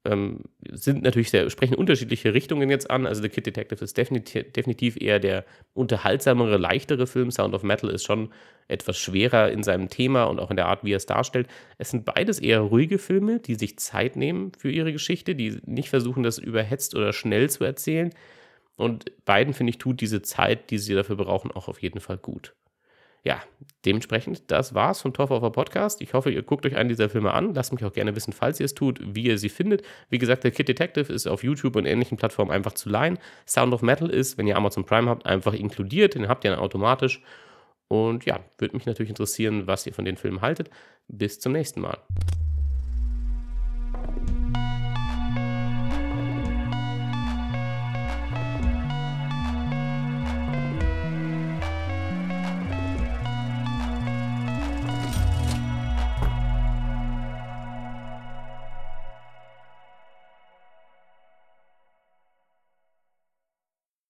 ähm, 0.05 0.41
sind 0.71 1.03
natürlich 1.03 1.31
sehr, 1.31 1.49
sprechen 1.49 1.75
unterschiedliche 1.75 2.33
Richtungen 2.33 2.69
jetzt 2.69 2.89
an. 2.89 3.05
Also 3.05 3.21
The 3.21 3.29
Kid 3.29 3.45
Detective 3.45 3.83
ist 3.83 3.97
definitiv, 3.97 4.51
definitiv 4.53 4.97
eher 5.01 5.19
der 5.19 5.45
unterhaltsamere, 5.73 6.57
leichtere 6.57 7.07
Film. 7.07 7.31
Sound 7.31 7.53
of 7.53 7.63
Metal 7.63 7.89
ist 7.89 8.05
schon 8.05 8.29
etwas 8.67 8.97
schwerer 8.97 9.51
in 9.51 9.63
seinem 9.63 9.89
Thema 9.89 10.25
und 10.25 10.39
auch 10.39 10.49
in 10.49 10.55
der 10.55 10.67
Art, 10.67 10.83
wie 10.83 10.93
er 10.93 10.97
es 10.97 11.05
darstellt. 11.05 11.47
Es 11.77 11.89
sind 11.89 12.05
beides 12.05 12.39
eher 12.39 12.61
ruhige 12.61 12.99
Filme, 12.99 13.39
die 13.39 13.55
sich 13.55 13.77
Zeit 13.77 14.15
nehmen 14.15 14.51
für 14.57 14.71
ihre 14.71 14.93
Geschichte, 14.93 15.35
die 15.35 15.59
nicht 15.65 15.89
versuchen, 15.89 16.23
das 16.23 16.37
überhetzt 16.37 16.95
oder 16.95 17.11
schnell 17.11 17.49
zu 17.49 17.63
erzählen. 17.63 18.11
Und 18.75 19.05
beiden, 19.25 19.53
finde 19.53 19.71
ich, 19.71 19.77
tut 19.77 20.01
diese 20.01 20.21
Zeit, 20.21 20.69
die 20.69 20.77
sie 20.77 20.93
dafür 20.93 21.15
brauchen, 21.15 21.51
auch 21.51 21.67
auf 21.67 21.81
jeden 21.81 21.99
Fall 21.99 22.17
gut 22.17 22.53
ja, 23.25 23.41
dementsprechend, 23.85 24.51
das 24.51 24.75
war's 24.75 25.01
vom 25.01 25.11
Torf 25.11 25.31
auf 25.31 25.51
Podcast. 25.51 25.99
Ich 25.99 26.13
hoffe, 26.13 26.29
ihr 26.29 26.43
guckt 26.43 26.63
euch 26.63 26.75
einen 26.75 26.89
dieser 26.89 27.09
Filme 27.09 27.33
an. 27.33 27.55
Lasst 27.55 27.73
mich 27.73 27.83
auch 27.83 27.91
gerne 27.91 28.15
wissen, 28.15 28.33
falls 28.33 28.59
ihr 28.59 28.65
es 28.65 28.75
tut, 28.75 28.99
wie 29.03 29.25
ihr 29.25 29.39
sie 29.39 29.49
findet. 29.49 29.81
Wie 30.11 30.19
gesagt, 30.19 30.43
der 30.43 30.51
Kid 30.51 30.67
Detective 30.67 31.11
ist 31.11 31.25
auf 31.25 31.43
YouTube 31.43 31.75
und 31.75 31.87
ähnlichen 31.87 32.17
Plattformen 32.17 32.51
einfach 32.51 32.73
zu 32.73 32.87
leihen. 32.87 33.17
Sound 33.47 33.73
of 33.73 33.81
Metal 33.81 34.11
ist, 34.11 34.37
wenn 34.37 34.45
ihr 34.45 34.55
Amazon 34.55 34.85
Prime 34.85 35.09
habt, 35.09 35.25
einfach 35.25 35.53
inkludiert. 35.53 36.13
Den 36.13 36.27
habt 36.27 36.43
ihr 36.43 36.51
dann 36.51 36.59
automatisch. 36.59 37.23
Und 37.87 38.25
ja, 38.25 38.39
würde 38.59 38.75
mich 38.75 38.85
natürlich 38.85 39.09
interessieren, 39.09 39.65
was 39.65 39.87
ihr 39.87 39.93
von 39.95 40.05
den 40.05 40.17
Filmen 40.17 40.41
haltet. 40.41 40.69
Bis 41.07 41.39
zum 41.39 41.51
nächsten 41.51 41.81
Mal. 41.81 41.97